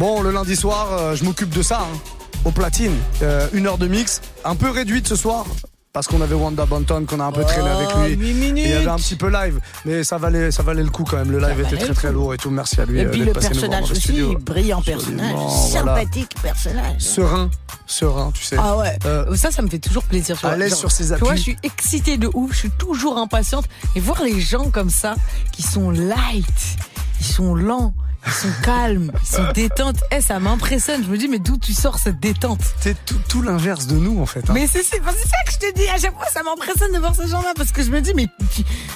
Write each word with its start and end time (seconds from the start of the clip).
Bon, 0.00 0.22
le 0.22 0.30
lundi 0.30 0.56
soir, 0.56 0.88
euh, 0.92 1.14
je 1.14 1.24
m'occupe 1.24 1.50
de 1.50 1.60
ça. 1.62 1.80
hein. 1.82 1.98
Au 2.46 2.50
platine, 2.52 2.94
Euh, 3.20 3.46
une 3.52 3.66
heure 3.66 3.76
de 3.76 3.86
mix, 3.86 4.22
un 4.46 4.54
peu 4.56 4.70
réduite 4.70 5.06
ce 5.06 5.14
soir. 5.14 5.44
Parce 5.92 6.06
qu'on 6.06 6.22
avait 6.22 6.34
Wanda 6.36 6.64
Banton, 6.64 7.04
qu'on 7.04 7.20
a 7.20 7.24
un 7.24 7.32
peu 7.32 7.44
traîné 7.44 7.68
avec 7.68 7.88
lui. 7.96 8.32
minutes. 8.32 8.64
Et 8.64 8.68
il 8.68 8.70
y 8.70 8.72
avait 8.74 8.86
un 8.88 8.96
petit 8.96 9.16
peu 9.16 9.28
live, 9.28 9.60
mais 9.84 10.02
ça 10.02 10.16
valait, 10.16 10.50
ça 10.52 10.62
valait 10.62 10.82
le 10.84 10.88
coup 10.88 11.04
quand 11.04 11.18
même. 11.18 11.30
Le 11.30 11.38
live 11.38 11.60
était 11.66 11.76
très 11.84 11.92
très 11.92 12.12
lourd 12.12 12.32
et 12.32 12.38
tout. 12.38 12.48
Merci 12.50 12.80
à 12.80 12.86
lui. 12.86 13.00
Et 13.00 13.04
euh, 13.04 13.10
puis 13.10 13.20
le 13.24 13.32
personnage 13.32 13.90
aussi, 13.90 14.22
brillant 14.40 14.80
personnage, 14.80 15.34
voilà. 15.34 15.50
sympathique 15.96 16.30
personnage. 16.40 16.98
Serein, 17.02 17.50
serein, 17.86 18.30
tu 18.32 18.42
sais. 18.42 18.56
Ah 18.58 18.78
ouais, 18.78 18.98
Euh, 19.04 19.34
ça, 19.36 19.50
ça 19.50 19.60
me 19.60 19.68
fait 19.68 19.80
toujours 19.80 20.04
plaisir. 20.04 20.38
à 20.44 20.56
l'aise 20.56 20.74
sur 20.76 20.90
ses 20.92 21.08
Tu 21.12 21.14
vois, 21.16 21.32
appuis. 21.32 21.36
je 21.36 21.42
suis 21.42 21.56
excitée 21.62 22.16
de 22.16 22.30
ouf, 22.32 22.52
je 22.54 22.58
suis 22.58 22.70
toujours 22.70 23.18
impatiente. 23.18 23.66
Et 23.96 24.00
voir 24.00 24.22
les 24.22 24.40
gens 24.40 24.70
comme 24.70 24.90
ça, 24.90 25.16
qui 25.52 25.62
sont 25.62 25.90
light, 25.90 26.76
ils 27.20 27.26
sont 27.26 27.54
lents, 27.56 27.92
ils 28.26 28.32
sont 28.32 28.48
calmes, 28.62 29.12
ils 29.22 29.34
sont 29.36 29.52
détentes, 29.54 29.98
eh, 30.10 30.20
ça 30.20 30.38
m'impressionne. 30.38 31.02
Je 31.04 31.08
me 31.08 31.18
dis, 31.18 31.28
mais 31.28 31.38
d'où 31.38 31.56
tu 31.58 31.72
sors 31.72 31.98
cette 31.98 32.20
détente? 32.20 32.60
C'est 32.80 32.96
tout, 33.04 33.18
tout 33.28 33.42
l'inverse 33.42 33.86
de 33.86 33.96
nous 33.96 34.20
en 34.20 34.26
fait. 34.26 34.40
hein. 34.48 34.52
Mais 34.54 34.66
c'est 34.66 34.82
c'est- 34.82 35.00
c'est 35.04 35.28
ça 35.28 35.36
que 35.46 35.52
je 35.52 35.58
te 35.58 35.74
dis, 35.78 35.88
à 35.88 35.98
chaque 35.98 36.14
fois, 36.14 36.26
ça 36.32 36.42
m'impressionne 36.42 36.92
de 36.92 36.98
voir 36.98 37.14
ces 37.14 37.28
gens-là, 37.28 37.52
parce 37.56 37.72
que 37.72 37.82
je 37.82 37.90
me 37.90 38.00
dis, 38.00 38.14
mais, 38.14 38.26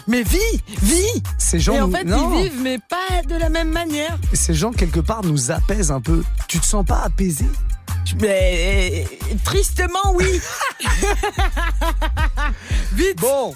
mais 0.06 0.23
vis, 0.23 0.38
vis 0.83 1.23
Ces 1.38 1.59
gens, 1.60 1.74
Et 1.74 1.80
en 1.80 1.88
nous- 1.88 1.97
fait, 1.97 2.05
non. 2.05 2.38
ils 2.38 2.45
vivent, 2.50 2.60
mais 2.62 2.78
pas 2.78 3.23
de 3.28 3.37
la 3.37 3.48
même 3.48 3.70
manière. 3.70 4.16
ces 4.33 4.55
gens 4.55 4.73
quelque 4.73 5.00
part 5.00 5.23
nous 5.25 5.50
apaisent 5.50 5.91
un 5.91 6.00
peu. 6.00 6.22
Tu 6.48 6.59
te 6.59 6.66
sens 6.66 6.84
pas 6.84 7.00
apaisé? 7.02 7.47
Mais 8.20 9.06
euh, 9.30 9.34
tristement, 9.45 10.12
oui. 10.14 10.41
Vite. 12.92 13.19
Bon. 13.19 13.55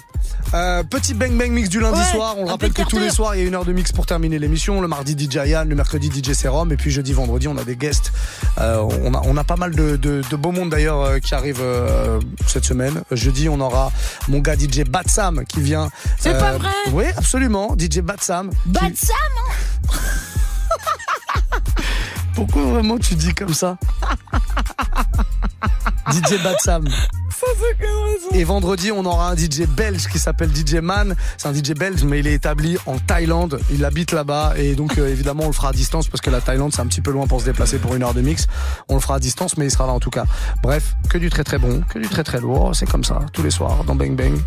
Euh, 0.53 0.83
petit 0.83 1.13
bang 1.13 1.31
bang 1.37 1.51
mix 1.51 1.69
du 1.69 1.79
lundi 1.79 1.99
Ouais, 1.99 2.05
soir. 2.05 2.35
On 2.37 2.45
le 2.45 2.51
rappelle 2.51 2.73
que 2.73 2.81
tous 2.83 2.99
les 2.99 3.09
soirs 3.11 3.35
il 3.35 3.41
y 3.41 3.45
a 3.45 3.47
une 3.47 3.55
heure 3.55 3.65
de 3.65 3.73
mix 3.73 3.91
pour 3.91 4.05
terminer 4.05 4.39
l'émission. 4.39 4.81
Le 4.81 4.87
mardi 4.87 5.15
DJ 5.17 5.35
Yann, 5.47 5.67
le 5.69 5.75
mercredi 5.75 6.09
DJ 6.11 6.33
Serum 6.33 6.71
et 6.71 6.77
puis 6.77 6.91
jeudi 6.91 7.13
vendredi 7.13 7.47
on 7.47 7.57
a 7.57 7.63
des 7.63 7.75
guests. 7.75 8.11
Euh, 8.59 8.81
on 9.03 9.13
a 9.13 9.21
on 9.25 9.37
a 9.37 9.43
pas 9.43 9.55
mal 9.57 9.75
de 9.75 9.95
de, 9.95 10.21
de 10.29 10.35
beau 10.35 10.51
monde 10.51 10.69
d'ailleurs 10.71 11.01
euh, 11.01 11.19
qui 11.19 11.35
arrive 11.35 11.59
euh, 11.61 12.19
cette 12.47 12.65
semaine. 12.65 13.01
Jeudi 13.11 13.47
on 13.49 13.59
aura 13.59 13.91
mon 14.27 14.39
gars 14.39 14.55
DJ 14.55 14.83
Batsam 14.85 15.45
qui 15.45 15.61
vient. 15.61 15.89
C'est 16.19 16.37
pas 16.37 16.57
vrai 16.57 16.69
Oui 16.93 17.05
absolument 17.17 17.75
DJ 17.77 17.99
Batsam. 17.99 18.49
qui- 18.49 18.55
Bad 18.69 18.95
Sam 18.95 19.89
Pourquoi 22.35 22.63
vraiment 22.63 22.97
tu 22.97 23.15
dis 23.15 23.33
comme 23.33 23.53
ça 23.53 23.77
DJ 26.11 26.41
Batsam. 26.43 26.85
Et 28.33 28.43
vendredi, 28.43 28.91
on 28.91 29.05
aura 29.05 29.29
un 29.31 29.35
DJ 29.37 29.61
belge 29.67 30.07
qui 30.07 30.17
s'appelle 30.19 30.49
DJ 30.53 30.75
Man. 30.75 31.15
C'est 31.37 31.47
un 31.47 31.53
DJ 31.53 31.71
belge, 31.73 32.03
mais 32.03 32.19
il 32.19 32.27
est 32.27 32.33
établi 32.33 32.77
en 32.85 32.97
Thaïlande. 32.97 33.59
Il 33.71 33.85
habite 33.85 34.11
là-bas. 34.11 34.53
Et 34.57 34.73
donc, 34.75 34.97
euh, 34.97 35.07
évidemment, 35.07 35.43
on 35.43 35.47
le 35.47 35.53
fera 35.53 35.69
à 35.69 35.71
distance 35.71 36.07
parce 36.07 36.21
que 36.21 36.29
la 36.31 36.41
Thaïlande, 36.41 36.73
c'est 36.73 36.81
un 36.81 36.87
petit 36.87 37.01
peu 37.01 37.11
loin 37.11 37.27
pour 37.27 37.39
se 37.41 37.45
déplacer 37.45 37.77
pour 37.77 37.95
une 37.95 38.03
heure 38.03 38.13
de 38.15 38.21
mix. 38.21 38.47
On 38.87 38.95
le 38.95 38.99
fera 38.99 39.15
à 39.15 39.19
distance, 39.19 39.55
mais 39.57 39.65
il 39.65 39.71
sera 39.71 39.85
là 39.87 39.93
en 39.93 39.99
tout 39.99 40.09
cas. 40.09 40.25
Bref, 40.63 40.95
que 41.09 41.17
du 41.17 41.29
très 41.29 41.43
très 41.43 41.59
bon, 41.59 41.81
que 41.87 41.99
du 41.99 42.07
très 42.07 42.23
très 42.23 42.39
lourd. 42.39 42.71
C'est 42.75 42.89
comme 42.89 43.03
ça, 43.03 43.19
tous 43.33 43.43
les 43.43 43.51
soirs, 43.51 43.83
dans 43.83 43.95
Bang 43.95 44.15
Bang. 44.15 44.37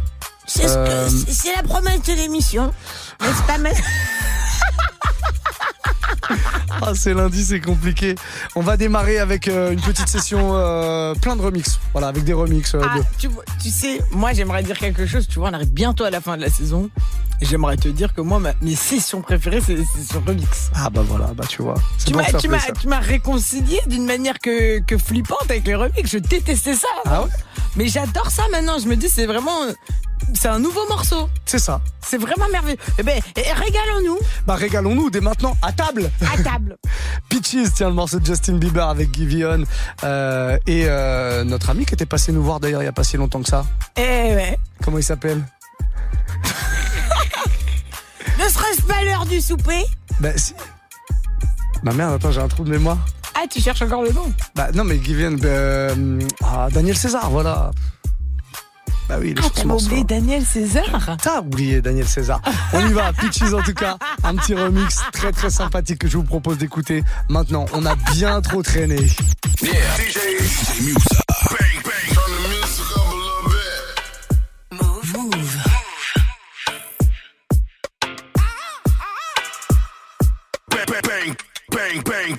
C'est 0.47 0.66
ce 0.66 0.75
Euh, 0.77 1.08
la 1.56 1.62
promesse 1.62 2.03
de 2.03 2.12
l'émission. 2.14 2.72
N'est-ce 3.20 3.42
pas, 3.47 3.58
mais- 3.58 3.72
Ah, 6.81 6.93
c'est 6.95 7.15
lundi, 7.15 7.45
c'est 7.45 7.61
compliqué. 7.61 8.15
On 8.55 8.61
va 8.63 8.77
démarrer 8.77 9.19
avec 9.19 9.49
euh, 9.49 9.71
une 9.73 9.81
petite 9.81 10.09
session 10.09 10.57
euh, 10.57 11.15
plein 11.15 11.37
de 11.37 11.43
remix. 11.43 11.79
Voilà, 11.93 12.09
avec 12.09 12.25
des 12.25 12.33
remix. 12.33 12.75
euh, 12.75 12.81
Ah, 12.83 12.99
de- 12.99 13.05
tu, 13.61 13.71
sais, 13.71 14.01
moi 14.13 14.33
j'aimerais 14.33 14.63
dire 14.63 14.79
quelque 14.79 15.07
chose. 15.07 15.27
Tu 15.29 15.39
vois, 15.39 15.51
on 15.51 15.53
arrive 15.53 15.72
bientôt 15.72 16.05
à 16.05 16.11
la 16.11 16.21
fin 16.21 16.37
de 16.37 16.43
la 16.43 16.51
saison. 16.51 16.91
J'aimerais 17.41 17.77
te 17.77 17.89
dire 17.89 18.15
que 18.15 18.21
moi, 18.21 18.39
ma- 18.39 18.55
mes 18.62 18.77
sessions 18.77 19.21
préférées, 19.21 19.61
c'est 19.65 19.75
les 19.75 19.84
sessions 19.84 20.22
remix. 20.27 20.71
Ah 20.75 20.91
bah 20.91 21.03
voilà, 21.06 21.27
bah 21.34 21.45
tu 21.49 21.62
vois. 21.62 21.75
M'as, 22.49 22.61
tu 22.81 22.89
m'as 22.89 23.01
réconcilié 23.01 23.81
d'une 23.89 24.05
manière 24.06 24.39
que, 24.39 24.81
que 24.81 24.97
flippante 24.99 25.51
avec 25.51 25.67
les 25.67 25.75
remix. 25.75 26.09
Je 26.11 26.19
détestais 26.19 26.75
ça. 26.75 26.89
Ah 27.05 27.22
ouais? 27.22 27.28
Mais 27.77 27.89
j'adore 27.89 28.31
ça 28.31 28.43
maintenant. 28.53 28.78
Je 28.78 28.87
me 28.87 28.97
dis, 28.97 29.09
c'est 29.09 29.27
vraiment, 29.27 29.56
c'est 30.34 30.49
un 30.49 30.59
nouveau 30.59 30.87
morceau. 30.88 31.28
C'est 31.47 31.59
ça. 31.59 31.81
C'est 32.00 32.19
vraiment 32.19 32.49
merveilleux. 32.50 32.78
Eh 32.99 33.03
ben, 33.03 33.21
eh, 33.37 33.53
régalons-nous 33.53 34.19
Bah 34.47 34.55
régalons-nous 34.55 35.10
dès 35.10 35.21
maintenant 35.21 35.56
à 35.62 35.72
table. 35.72 36.10
à 36.22 36.43
table. 36.43 36.77
Peaches, 37.28 37.72
tiens 37.75 37.88
le 37.88 37.94
morceau 37.94 38.19
de 38.19 38.27
Justin 38.27 38.55
Bieber 38.55 38.88
avec 38.88 39.15
Giveon 39.15 39.65
euh, 40.05 40.56
et 40.66 40.84
euh, 40.87 41.44
notre 41.44 41.71
ami 41.71 41.84
qui 41.87 41.94
était 41.94 42.06
passé 42.06 42.33
nous 42.33 42.43
voir 42.43 42.60
d'ailleurs 42.60 42.83
il 42.83 42.87
y 42.87 42.88
a 42.88 42.93
pas 42.93 43.05
si 43.05 43.16
longtemps 43.16 43.43
que 43.43 43.49
ça. 43.49 43.65
Eh 43.97 44.00
ouais. 44.00 44.59
Comment 44.83 44.99
il 44.99 45.05
s'appelle? 45.05 45.43
Ne 48.39 48.49
serait-ce 48.49 48.83
pas 48.83 49.04
l'heure 49.04 49.27
du 49.27 49.41
souper? 49.41 49.84
Bah 50.21 50.31
si. 50.37 50.54
Bah 51.84 51.93
merde, 51.93 52.15
attends, 52.15 52.33
j'ai 52.33 52.41
un 52.41 52.49
trou 52.49 52.65
de 52.65 52.71
mémoire. 52.71 52.99
Ah, 53.34 53.44
tu 53.50 53.60
cherches 53.60 53.83
encore 53.83 54.03
le 54.03 54.10
nom? 54.12 54.33
Bah 54.54 54.69
non 54.75 54.84
mais 54.84 55.00
Giveon, 55.03 55.33
bah, 55.33 55.49
euh, 55.49 56.21
ah, 56.44 56.69
Daniel 56.72 56.97
César, 56.97 57.31
voilà. 57.31 57.71
Bah 59.12 59.19
oui, 59.21 59.34
il 59.37 59.45
est 59.45 59.61
Ah, 59.61 59.65
morceau. 59.67 59.84
oublié 59.89 60.05
Daniel 60.05 60.43
César 60.47 61.17
T'as 61.23 61.41
oublié 61.41 61.83
Daniel 61.83 62.09
César. 62.09 62.41
On 62.73 62.81
y 62.89 62.93
va, 62.95 63.12
Peaches 63.12 63.53
en 63.53 63.61
tout 63.61 63.75
cas. 63.75 63.99
Un 64.25 64.34
petit 64.37 64.55
remix 64.55 65.00
très 65.12 65.33
très 65.33 65.50
sympathique 65.50 65.99
que 65.99 66.09
je 66.09 66.17
vous 66.17 66.23
propose 66.25 66.56
d'écouter. 66.56 67.05
Maintenant, 67.28 67.67
on 67.75 67.84
a 67.84 67.95
bien 68.15 68.41
trop 68.41 68.62
traîné. 68.62 68.97
Yeah. 69.61 69.72
DJ, 69.99 70.17
DJ 70.41 70.81
Musa. 70.81 71.21
Bang, 71.51 71.83
bang. 71.84 72.15
Turn 72.15 72.33
the 72.33 72.49
music 72.49 72.87
up 72.97 73.05
a 73.05 73.12
little 73.12 73.45
bit. 73.51 75.12
Move. 75.12 75.12
Move. 75.37 75.59
Bang, 80.71 80.87
bang, 80.87 81.03
bang, 81.03 81.37
bang, 81.71 82.03
bang. 82.05 82.37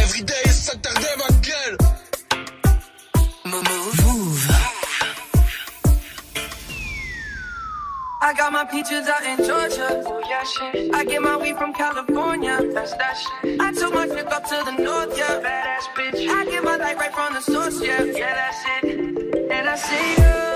Every 0.00 0.22
day, 0.22 0.48
ça 0.50 0.74
tarde 0.76 0.98
ma 1.18 1.21
gueule. 1.21 1.21
I 8.22 8.34
got 8.34 8.50
my 8.50 8.64
peaches 8.64 9.06
out 9.08 9.22
in 9.24 9.44
Georgia. 9.44 10.02
Oh 10.06 10.22
yeah, 10.26 10.42
shit. 10.42 10.94
I 10.94 11.04
get 11.04 11.20
my 11.20 11.36
weed 11.36 11.58
from 11.58 11.74
California. 11.74 12.62
That's 12.72 12.92
that 12.94 13.18
shit. 13.18 13.60
I 13.60 13.72
took 13.72 13.92
my 13.92 14.06
trip 14.06 14.32
up 14.32 14.44
to 14.44 14.62
the 14.64 14.72
north, 14.82 15.18
yeah. 15.18 15.40
Badass 15.42 15.86
bitch. 15.94 16.28
I 16.28 16.46
get 16.46 16.64
my 16.64 16.76
light 16.76 16.96
right 16.96 17.12
from 17.12 17.34
the 17.34 17.42
source, 17.42 17.82
yeah. 17.82 18.02
Yeah, 18.04 18.34
that's 18.34 18.84
it. 18.84 19.50
And 19.50 19.68
I 19.68 19.76
see 19.76 20.22
you. 20.22 20.51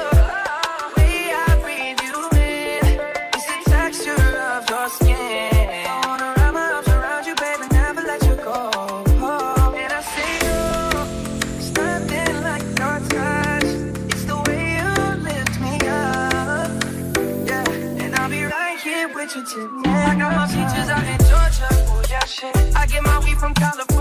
I 20.06 20.14
got 20.14 20.36
my 20.36 20.46
peaches 20.46 20.88
out 20.88 21.04
in 21.04 21.18
Georgia. 21.18 21.68
Oh 21.90 22.02
yeah, 22.08 22.24
shit. 22.24 22.56
I 22.76 22.86
get 22.86 23.02
my 23.02 23.18
weed 23.24 23.38
from 23.38 23.52
California. 23.54 23.95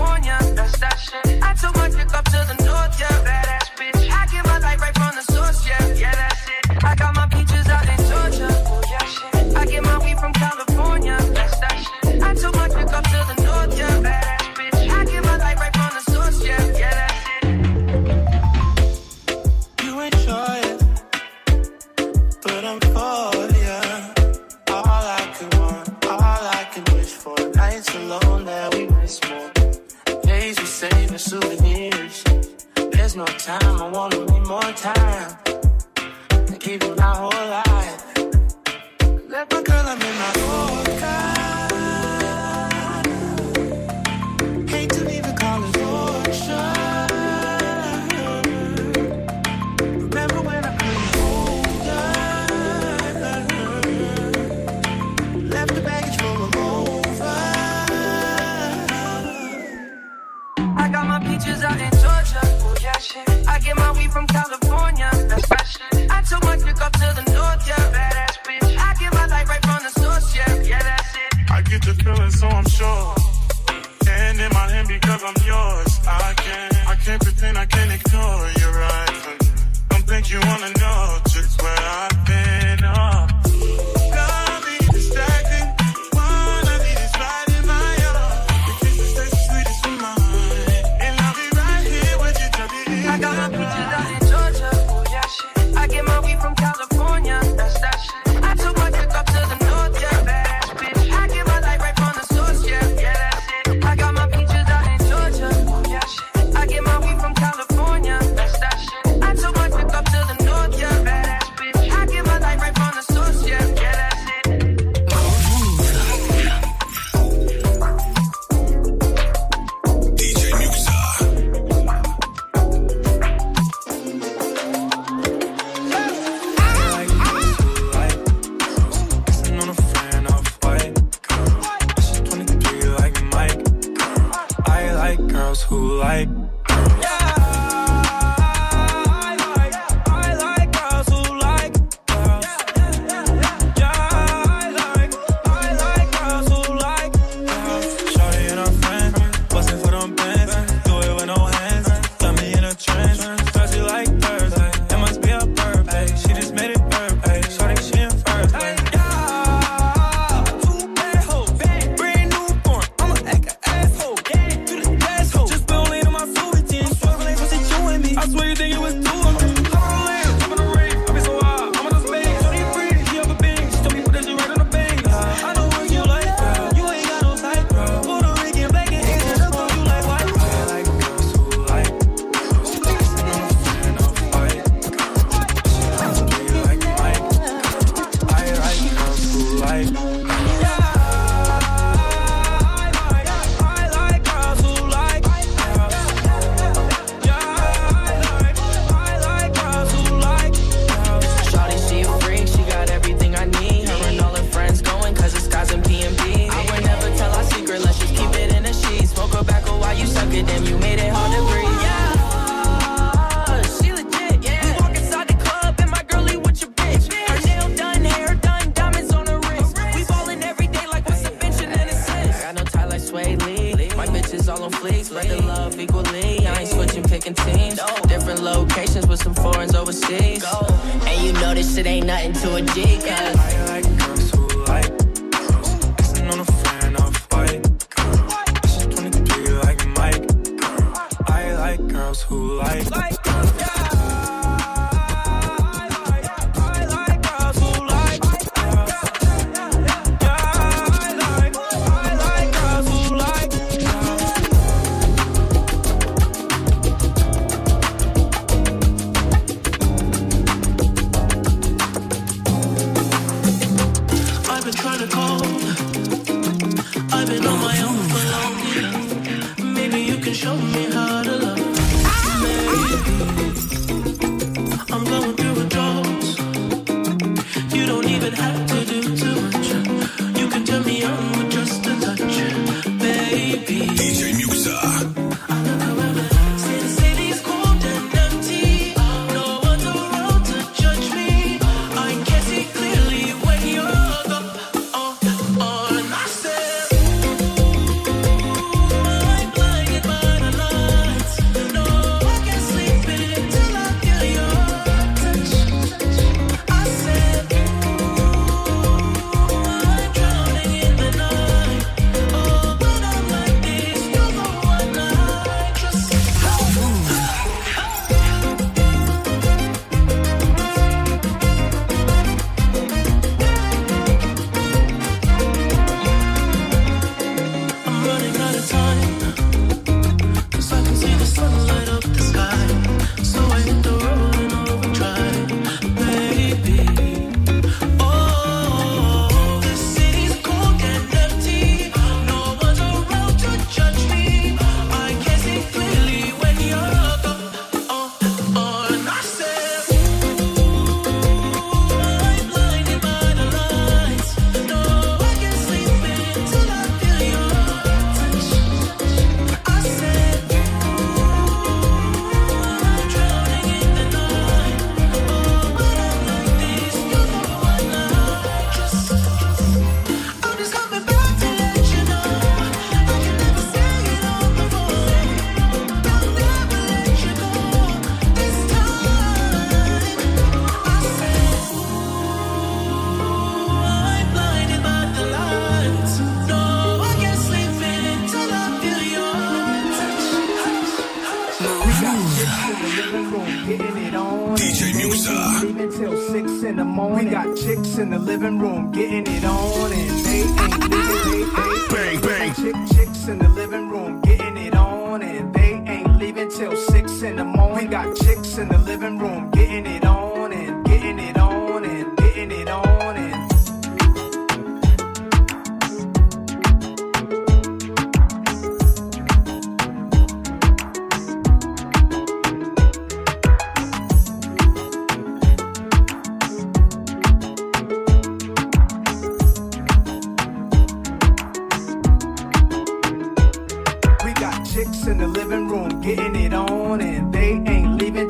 like 243.10 243.26
a 243.26 243.58
guy. 243.58 243.95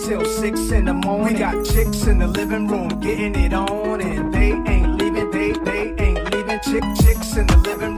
Till 0.06 0.24
six 0.24 0.70
in 0.70 0.84
the 0.84 0.94
morning. 0.94 1.34
We 1.34 1.38
got 1.38 1.64
chicks 1.64 2.06
in 2.06 2.18
the 2.18 2.28
living 2.28 2.68
room 2.68 2.88
getting 3.00 3.34
it 3.34 3.52
on, 3.52 4.00
and 4.00 4.32
they 4.32 4.52
ain't 4.52 4.98
leaving. 5.00 5.30
They 5.32 5.50
they 5.52 5.94
ain't 5.98 6.32
leaving. 6.32 6.60
Chick 6.60 6.84
chicks 7.02 7.36
in 7.36 7.46
the 7.48 7.56
living 7.56 7.88
room 7.88 7.95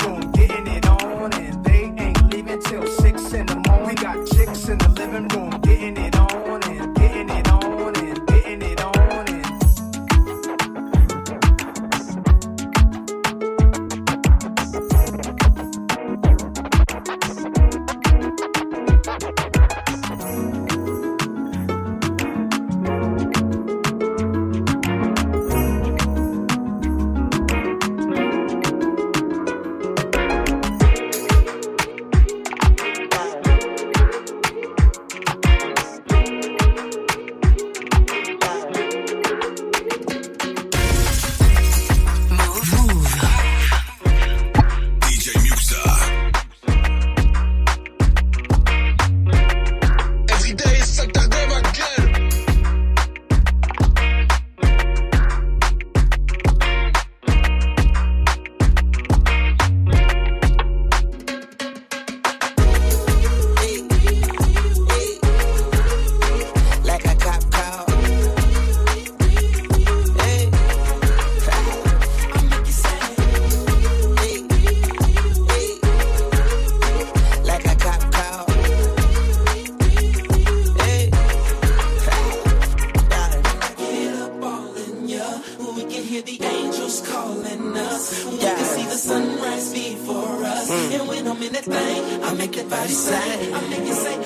sunrise 88.98 89.72
before 89.72 90.42
us. 90.44 90.70
And 90.70 91.08
when 91.08 91.26
I'm 91.28 91.40
in 91.42 91.52
that 91.52 91.64
thing, 91.64 92.22
I 92.24 92.34
make 92.34 92.52
that 92.52 92.68
body 92.68 92.92
say, 92.92 93.52
I 93.52 93.60
make 93.70 93.86
it 93.86 93.94
say, 93.94 94.16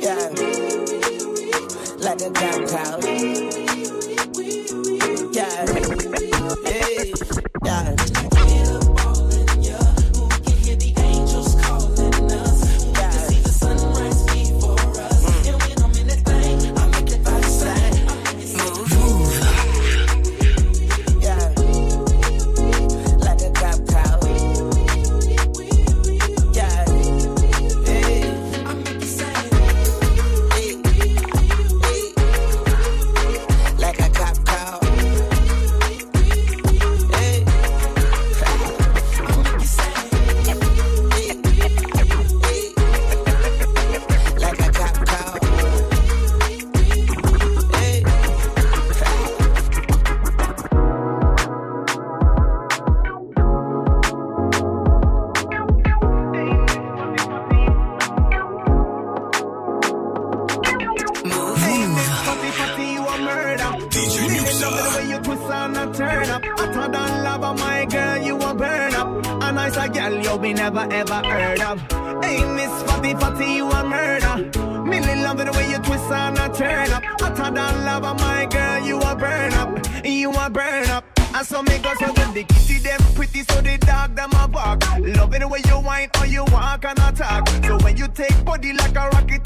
yeah. 0.00 0.30
Like 2.04 2.22
a 2.22 2.30
cow. 2.72 2.98
Yeah. 5.32 5.66
Hey. 6.64 7.12
Yeah. 7.64 8.11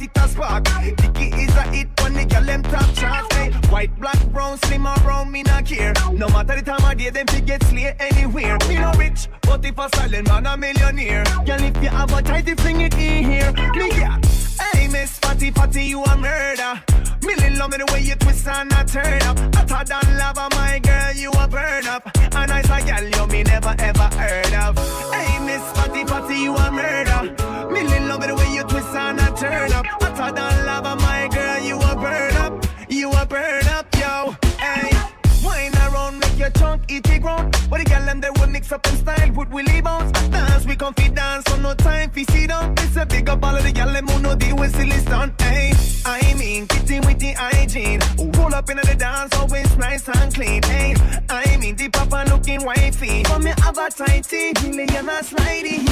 It 0.06 0.22
a 0.22 0.28
spark. 0.28 0.64
Dicky 0.96 1.28
is 1.42 1.54
a 1.56 1.62
hit 1.70 1.88
when 2.00 2.14
the 2.14 2.24
girl 2.24 2.44
them 2.44 2.62
top 2.62 2.94
charts. 2.94 3.34
Hey, 3.34 3.50
white, 3.70 3.94
black, 4.00 4.20
brown, 4.32 4.58
slim 4.58 4.86
or 4.86 4.96
brown, 5.00 5.30
me 5.30 5.42
not 5.42 5.66
care. 5.66 5.92
No 6.12 6.28
matter 6.28 6.56
the 6.56 6.62
time 6.62 6.84
of 6.90 6.96
day, 6.98 7.10
them 7.10 7.26
fi 7.26 7.40
get 7.40 7.62
slay 7.64 7.94
anywhere. 7.98 8.58
Me 8.68 8.76
no 8.76 8.92
rich, 8.92 9.28
but 9.42 9.64
if 9.64 9.78
a 9.78 9.88
silent 9.96 10.28
man 10.28 10.46
a 10.46 10.56
millionaire. 10.56 11.24
Girl, 11.46 11.62
if 11.62 11.82
you 11.82 11.88
have 11.88 12.12
a 12.12 12.22
tight, 12.22 12.60
fling 12.60 12.80
it 12.80 12.94
in 12.94 13.30
here. 13.30 13.52
Me 13.74 13.88
yeah. 13.90 14.18
Hey, 14.60 14.88
Miss 14.88 15.18
Fatty 15.18 15.50
Fatty, 15.50 15.84
you 15.84 16.02
a 16.02 16.16
murder. 16.16 16.82
Millie 17.22 17.56
love 17.56 17.70
me 17.70 17.78
the 17.78 17.86
way 17.92 18.02
you 18.02 18.14
twist 18.16 18.46
and 18.46 18.72
a 18.72 18.84
turn 18.84 19.22
up. 19.22 19.38
Hotter 19.54 19.84
than 19.84 20.18
lava, 20.18 20.48
my 20.52 20.78
girl, 20.78 21.12
you 21.14 21.30
a 21.32 21.48
burn 21.48 21.86
up. 21.86 22.10
A 22.34 22.46
nice 22.46 22.70
a 22.70 22.78
girl 22.86 23.08
you 23.08 23.26
me 23.32 23.42
never 23.42 23.74
ever 23.78 24.08
heard 24.16 24.54
of. 24.54 24.78
Hey, 25.12 25.38
Miss 25.44 25.62
Fatty 25.72 26.04
Fatty, 26.04 26.36
you 26.36 26.54
a 26.54 26.70
murder. 26.70 27.34
Millie 27.72 28.00
love 28.06 28.20
me 28.20 28.26
the 28.28 28.34
way 28.34 28.54
you 28.54 28.60
and 28.60 28.65
turn 29.50 29.72
up. 29.72 29.86
Hotter 29.86 30.34
than 30.34 30.66
lava, 30.66 30.96
my 30.96 31.28
girl, 31.28 31.58
you 31.62 31.76
a 31.78 31.96
burn 31.96 32.36
up. 32.36 32.66
You 32.88 33.12
a 33.12 33.26
burn 33.26 33.66
up, 33.68 33.86
yo. 33.96 34.34
Hey, 34.58 34.90
wine 35.44 35.74
around, 35.86 36.18
make 36.20 36.38
your 36.38 36.50
chunk, 36.50 36.90
eat 36.90 37.08
it 37.08 37.22
ground. 37.22 37.56
But 37.70 37.78
the 37.78 37.84
gal 37.84 38.08
and 38.08 38.22
they 38.22 38.30
will 38.36 38.48
mix 38.48 38.72
up 38.72 38.86
in 38.86 38.96
style, 38.96 39.32
would 39.32 39.50
Willie 39.52 39.72
leave? 39.72 39.84
Dance, 40.30 40.66
we 40.66 40.76
can 40.76 40.92
dance, 41.14 41.44
so 41.48 41.56
no 41.56 41.74
time, 41.74 42.10
fi 42.10 42.24
see 42.24 42.46
down. 42.46 42.74
It's 42.78 42.96
a 42.96 43.06
bigger 43.06 43.36
ball 43.36 43.56
of 43.56 43.64
the 43.64 43.72
girl, 43.72 43.88
and 43.88 44.22
no 44.22 44.34
deal 44.34 44.56
with 44.56 44.74
silly 44.74 44.98
stunt. 44.98 45.40
Hey, 45.40 45.72
I 46.04 46.34
mean, 46.34 46.66
kitty 46.66 47.00
with 47.00 47.18
the 47.18 47.32
hygiene. 47.32 48.00
Roll 48.36 48.54
up 48.54 48.70
in 48.70 48.76
the 48.76 48.94
dance, 48.94 49.34
always 49.36 49.76
nice 49.76 50.08
and 50.08 50.34
clean. 50.34 50.62
Hey, 50.62 50.94
I 51.28 51.56
mean, 51.58 51.76
the 51.76 51.88
papa 51.88 52.24
looking 52.30 52.64
wifey. 52.64 53.24
From 53.24 53.44
me, 53.44 53.52
have 53.62 53.78
a 53.78 53.90
tighty, 53.90 54.52
million 54.70 55.08
and 55.08 55.26
sliding. 55.26 55.86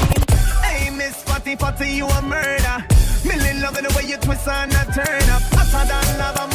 Hey, 0.63 0.89
Miss 0.89 1.15
Fatty 1.23 1.55
Fatty, 1.55 1.89
you 1.91 2.07
a 2.07 2.21
murder. 2.21 2.94
Still 3.35 3.47
in 3.47 3.61
love 3.61 3.77
in 3.77 3.83
the 3.83 3.93
way 3.93 4.03
you 4.03 4.15
twist 4.15 4.47
and 4.47 4.73
I 4.73 4.85
turn 4.85 5.29
up. 5.29 5.41
I 5.51 5.65
Hotter 5.65 6.07
than 6.07 6.19
lava. 6.19 6.54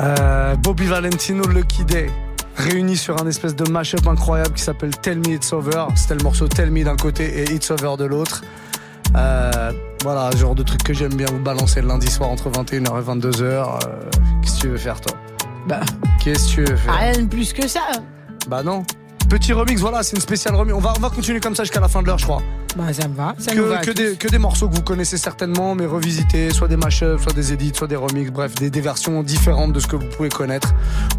Euh, 0.00 0.54
Bobby 0.56 0.86
Valentino, 0.86 1.44
Lucky 1.46 1.84
Day, 1.84 2.10
réunis 2.56 2.96
sur 2.96 3.20
un 3.22 3.26
espèce 3.26 3.54
de 3.54 3.70
mashup 3.70 4.06
incroyable 4.06 4.54
qui 4.54 4.62
s'appelle 4.62 4.96
Tell 4.96 5.18
Me 5.18 5.34
It's 5.34 5.52
Over. 5.52 5.86
C'était 5.94 6.14
le 6.14 6.22
morceau 6.22 6.48
Tell 6.48 6.70
Me 6.70 6.84
d'un 6.84 6.96
côté 6.96 7.40
et 7.42 7.52
It's 7.52 7.70
Over 7.70 7.96
de 7.98 8.04
l'autre. 8.04 8.42
Euh, 9.16 9.72
voilà, 10.02 10.30
genre 10.36 10.54
de 10.54 10.62
truc 10.62 10.82
que 10.82 10.94
j'aime 10.94 11.14
bien 11.14 11.26
vous 11.30 11.40
balancer 11.40 11.82
le 11.82 11.88
lundi 11.88 12.08
soir 12.08 12.30
entre 12.30 12.48
21h 12.50 13.00
et 13.00 13.04
22h. 13.04 13.42
Euh, 13.42 13.78
Qu'est-ce 14.42 14.56
que 14.56 14.60
tu 14.60 14.68
veux 14.68 14.78
faire, 14.78 15.00
toi? 15.00 15.16
Bah, 15.66 15.80
Qu'est-ce 16.22 16.48
que 16.48 16.50
tu 16.54 16.64
veux 16.64 16.76
faire? 16.76 16.94
Rien 16.94 17.12
de 17.22 17.26
plus 17.28 17.52
que 17.52 17.66
ça. 17.68 17.80
Bah 18.48 18.62
non. 18.62 18.84
Petit 19.30 19.52
remix, 19.52 19.80
voilà, 19.80 20.02
c'est 20.02 20.16
une 20.16 20.20
spéciale 20.22 20.54
remix. 20.56 20.74
On 20.74 20.80
va, 20.80 20.92
on 20.96 21.00
va 21.00 21.08
continuer 21.08 21.40
comme 21.40 21.54
ça 21.54 21.62
jusqu'à 21.62 21.80
la 21.80 21.88
fin 21.88 22.02
de 22.02 22.06
l'heure, 22.08 22.18
je 22.18 22.24
crois. 22.26 22.42
Bah, 22.76 22.92
ça 22.92 23.06
me 23.08 23.14
va. 23.14 23.34
Ça 23.38 23.52
Que, 23.54 23.60
va. 23.60 23.78
que 23.78 23.90
des, 23.92 24.10
tous. 24.12 24.18
que 24.18 24.28
des 24.28 24.38
morceaux 24.38 24.68
que 24.68 24.74
vous 24.74 24.82
connaissez 24.82 25.16
certainement, 25.16 25.74
mais 25.74 25.86
revisités, 25.86 26.50
soit 26.50 26.68
des 26.68 26.76
mashups, 26.76 27.22
soit 27.22 27.32
des 27.32 27.52
edits, 27.52 27.72
soit 27.74 27.86
des 27.86 27.96
remixes, 27.96 28.30
bref, 28.30 28.54
des, 28.56 28.70
des 28.70 28.80
versions 28.80 29.22
différentes 29.22 29.72
de 29.72 29.80
ce 29.80 29.86
que 29.86 29.96
vous 29.96 30.06
pouvez 30.16 30.28
connaître. 30.28 30.74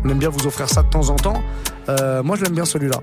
On 0.05 0.09
aime 0.09 0.19
bien 0.19 0.29
vous 0.29 0.45
offrir 0.45 0.69
ça 0.69 0.83
de 0.83 0.89
temps 0.89 1.09
en 1.09 1.15
temps. 1.15 1.41
Euh, 1.89 2.21
moi, 2.21 2.35
je 2.35 2.43
l'aime 2.43 2.53
bien 2.53 2.65
celui-là. 2.65 2.99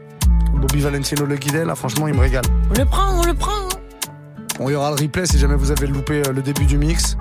Bobby 0.54 0.80
Valentino 0.80 1.24
Le 1.24 1.36
Guidel, 1.36 1.66
là, 1.68 1.74
franchement, 1.74 2.06
il 2.08 2.14
me 2.14 2.20
régale. 2.20 2.44
On 2.70 2.78
le 2.78 2.84
prend, 2.84 3.20
on 3.20 3.24
le 3.24 3.34
prend. 3.34 3.68
Bon, 4.58 4.68
il 4.68 4.72
y 4.72 4.74
aura 4.74 4.90
le 4.90 4.96
replay 4.96 5.24
si 5.26 5.38
jamais 5.38 5.54
vous 5.56 5.70
avez 5.70 5.86
loupé 5.86 6.22
euh, 6.26 6.32
le 6.32 6.42
début 6.42 6.64
du 6.66 6.76
mix. 6.78 7.16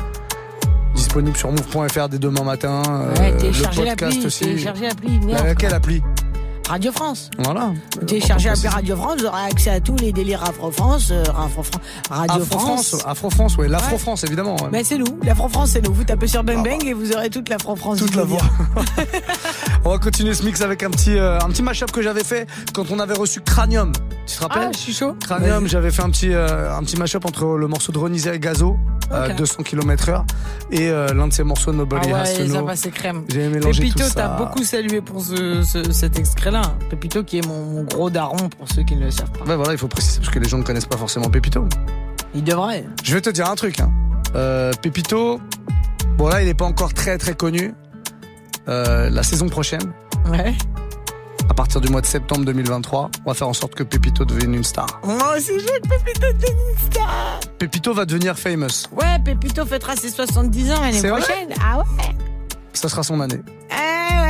Disponible 0.95 1.37
sur 1.37 1.51
move.fr 1.51 2.09
dès 2.09 2.17
demain 2.19 2.43
matin. 2.43 2.81
Euh, 2.89 3.13
Ouais, 3.19 3.37
téléchargez 3.37 3.83
le 3.83 3.89
podcast 3.89 4.25
aussi. 4.25 4.43
Téléchargez 4.45 4.87
l'appli. 4.87 5.19
merde. 5.19 5.45
Laquelle 5.45 5.73
appli? 5.73 6.01
Radio 6.67 6.91
France. 6.91 7.29
Voilà. 7.39 7.71
Téléchargez 8.07 8.49
l'appli 8.49 8.67
Radio 8.67 8.95
France, 8.97 9.19
vous 9.21 9.25
aurez 9.25 9.41
accès 9.49 9.69
à 9.69 9.79
tous 9.79 9.95
les 9.97 10.11
délires 10.11 10.43
Afro 10.43 10.69
France, 10.69 11.09
euh, 11.11 11.23
Afro 11.29 11.63
Fran- 11.63 11.79
Radio 12.09 12.41
Afro-France, 12.41 12.89
France. 12.89 13.03
Afro-France, 13.05 13.57
ouais, 13.57 13.67
l'Afro-France, 13.69 14.23
évidemment. 14.25 14.55
ouais. 14.61 14.69
Ben 14.71 14.83
c'est 14.83 14.97
nous, 14.97 15.17
l'Afro 15.23 15.47
France 15.47 15.69
c'est 15.73 15.81
nous. 15.81 15.93
Vous 15.93 16.03
tapez 16.03 16.27
sur 16.27 16.43
Bang 16.43 16.57
Ah 16.59 16.63
Bang 16.63 16.83
et 16.85 16.91
vous 16.93 17.13
aurez 17.13 17.29
toute 17.29 17.47
l'Afro 17.47 17.75
France. 17.77 17.99
Toute 17.99 18.15
la 18.15 18.23
voix. 18.23 18.41
On 19.85 19.91
va 19.91 19.97
continuer 19.99 20.33
ce 20.33 20.43
mix 20.43 20.61
avec 20.61 20.83
un 20.83 20.89
petit, 20.89 21.15
euh, 21.15 21.39
un 21.39 21.47
petit 21.47 21.63
mashup 21.63 21.89
que 21.91 22.01
j'avais 22.01 22.23
fait 22.25 22.45
quand 22.73 22.91
on 22.91 22.99
avait 22.99 23.13
reçu 23.13 23.39
Cranium. 23.39 23.93
Tu 24.25 24.35
te 24.35 24.41
rappelles 24.43 24.63
Ah, 24.67 24.71
je 24.73 24.77
suis 24.77 24.93
chaud. 24.93 25.15
Cranium, 25.23 25.65
j'avais 25.67 25.91
fait 25.91 26.01
un 26.01 26.09
petit, 26.09 26.33
euh, 26.33 26.75
un 26.75 26.83
petit 26.83 26.97
mashup 26.97 27.23
entre 27.25 27.45
le 27.55 27.67
morceau 27.67 27.93
de 27.93 27.97
Ronisia 27.97 28.33
et 28.33 28.39
Gazo, 28.39 28.75
euh, 29.13 29.29
Ok. 29.29 29.35
200 29.37 29.63
km 29.63 30.09
heure, 30.09 30.25
et 30.71 30.89
euh, 30.89 31.13
l'un 31.13 31.29
de 31.29 31.33
ses 31.33 31.43
morceaux 31.43 31.71
Ah 31.73 31.77
Nobody 31.77 32.11
Has 32.11 32.33
to 32.33 32.41
ouais, 32.41 32.47
Know. 32.49 32.67
J'ai 33.29 33.47
mélangé 33.47 33.83
Pépito, 33.83 33.99
tout 34.03 34.09
ça. 34.09 34.13
t'as 34.15 34.27
beaucoup 34.37 34.63
salué 34.65 34.99
pour 34.99 35.21
ce, 35.23 35.61
ce- 35.63 35.91
cet 35.93 36.19
extrait-là. 36.59 36.77
Pépito 36.89 37.23
qui 37.23 37.39
est 37.39 37.47
mon, 37.47 37.65
mon 37.65 37.83
gros 37.83 38.09
daron 38.09 38.49
pour 38.49 38.67
ceux 38.69 38.83
qui 38.83 38.95
ne 38.95 39.05
le 39.05 39.11
savent 39.11 39.31
pas. 39.31 39.45
Ouais, 39.45 39.55
voilà, 39.55 39.73
il 39.73 39.77
faut 39.77 39.87
préciser 39.87 40.19
parce 40.19 40.31
que 40.31 40.39
les 40.39 40.49
gens 40.49 40.57
ne 40.57 40.63
connaissent 40.63 40.85
pas 40.85 40.97
forcément 40.97 41.29
Pépito. 41.29 41.65
Il 42.35 42.43
devrait. 42.43 42.85
Je 43.03 43.13
vais 43.13 43.21
te 43.21 43.29
dire 43.29 43.49
un 43.49 43.55
truc. 43.55 43.79
Hein. 43.79 43.91
Euh, 44.35 44.71
Pépito, 44.81 45.39
bon 46.17 46.27
là, 46.27 46.41
il 46.41 46.45
n'est 46.47 46.53
pas 46.53 46.65
encore 46.65 46.93
très 46.93 47.17
très 47.17 47.33
connu. 47.35 47.73
Euh, 48.67 49.09
la 49.09 49.23
saison 49.23 49.47
prochaine, 49.47 49.93
Ouais. 50.29 50.53
à 51.49 51.53
partir 51.53 51.79
du 51.79 51.87
mois 51.87 52.01
de 52.01 52.05
septembre 52.05 52.43
2023, 52.43 53.09
on 53.25 53.29
va 53.29 53.33
faire 53.33 53.47
en 53.47 53.53
sorte 53.53 53.75
que 53.75 53.83
Pépito 53.83 54.25
devienne 54.25 54.53
une 54.53 54.63
star. 54.65 54.87
Aussi, 55.03 55.53
je 55.57 55.63
veux 55.63 55.79
que 55.81 55.87
Pépito 55.87 56.33
devienne 56.33 56.57
une 56.73 56.91
star. 56.91 57.39
Pépito 57.57 57.93
va 57.93 58.05
devenir 58.05 58.37
famous. 58.37 58.87
Ouais, 58.91 59.19
Pépito 59.23 59.65
fêtera 59.65 59.95
ses 59.95 60.09
70 60.09 60.71
ans 60.73 60.81
l'année 60.81 60.99
C'est 60.99 61.07
prochaine. 61.09 61.49
Ah 61.63 61.77
ouais 61.79 62.15
Ça 62.73 62.89
sera 62.89 63.03
son 63.03 63.21
année. 63.21 63.39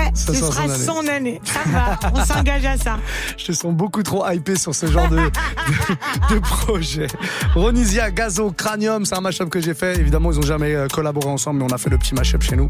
Ouais, 0.08 0.12
Ça 0.16 0.34
ce 0.34 0.40
sera 0.40 0.52
sera 0.52 0.68
son 0.68 0.70
année. 0.72 0.86
son 0.86 1.08
année. 1.08 1.42
Ça 1.44 1.60
va, 1.70 2.00
on 2.14 2.26
s'engage 2.26 2.66
à 2.66 2.78
ça. 2.78 2.98
Je 3.38 3.46
te 3.46 3.52
sens 3.52 3.74
beaucoup 3.74 4.04
trop 4.04 4.28
hypé 4.30 4.56
sur 4.56 4.74
ce 4.74 4.86
genre 4.88 5.10
de, 5.10 5.18
de, 5.18 6.36
de 6.36 6.40
projet. 6.40 7.08
Ronisia, 7.56 8.12
Gazo, 8.12 8.52
Cranium, 8.52 9.06
c'est 9.06 9.16
un 9.16 9.22
mashup 9.22 9.50
que 9.50 9.60
j'ai 9.60 9.74
fait. 9.74 9.98
Évidemment, 10.00 10.32
ils 10.32 10.40
ont 10.40 10.44
jamais 10.44 10.74
euh, 10.76 10.88
collaboré 10.88 11.28
ensemble, 11.30 11.60
mais 11.60 11.66
on 11.66 11.74
a 11.74 11.78
fait 11.78 11.90
le 11.90 11.98
petit 11.98 12.14
mashup 12.14 12.42
chez 12.44 12.56
nous. 12.56 12.70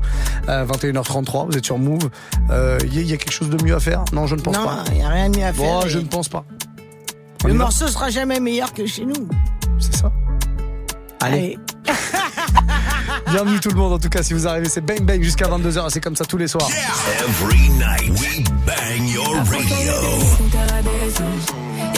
Euh, 0.50 0.66
21h33, 0.66 1.48
vous 1.52 1.58
êtes 1.58 1.66
sur 1.66 1.78
Move. 1.78 2.10
Il 2.34 2.52
euh, 2.52 2.78
y, 2.92 3.00
a- 3.00 3.02
y 3.02 3.14
a 3.14 3.18
quelque 3.18 3.32
chose 3.34 3.50
de 3.50 3.64
mieux 3.64 3.76
à 3.76 3.80
faire? 3.80 4.04
Non, 4.14 4.28
je 4.28 4.36
ne 4.36 4.42
pense 4.42 4.56
non, 4.56 4.66
pas. 4.66 4.84
il 4.92 4.96
n'y 4.96 5.04
a 5.04 5.10
rien 5.10 5.30
de 5.30 5.38
mieux 5.38 5.46
à 5.46 5.54
faire. 5.54 5.66
Bon, 5.80 5.82
Et 5.86 5.90
je 5.90 6.00
ne 6.00 6.06
pense 6.06 6.30
pas. 6.30 6.44
On 7.44 7.48
Le 7.50 7.54
morceau 7.54 7.88
sera 7.88 8.10
jamais 8.10 8.40
meilleur 8.40 8.74
que 8.74 8.86
chez 8.86 9.06
nous. 9.06 9.28
C'est 9.80 9.96
ça. 9.96 10.12
Allez. 11.28 11.60
Bienvenue 13.32 13.60
tout 13.60 13.70
le 13.70 13.76
monde, 13.76 13.92
en 13.94 14.00
tout 14.00 14.08
cas, 14.08 14.24
si 14.24 14.34
vous 14.34 14.48
arrivez, 14.48 14.70
c'est 14.70 14.80
Bang 14.80 15.02
Bang 15.02 15.22
jusqu'à 15.22 15.48
22h, 15.48 15.90
c'est 15.90 16.00
comme 16.00 16.16
ça 16.16 16.24
tous 16.24 16.38
les 16.38 16.48
soirs. 16.48 16.70
Every 17.20 17.70
night 17.72 18.10
we 18.20 18.44
bang 18.66 19.10
your 19.10 19.36
radio. 19.36 19.94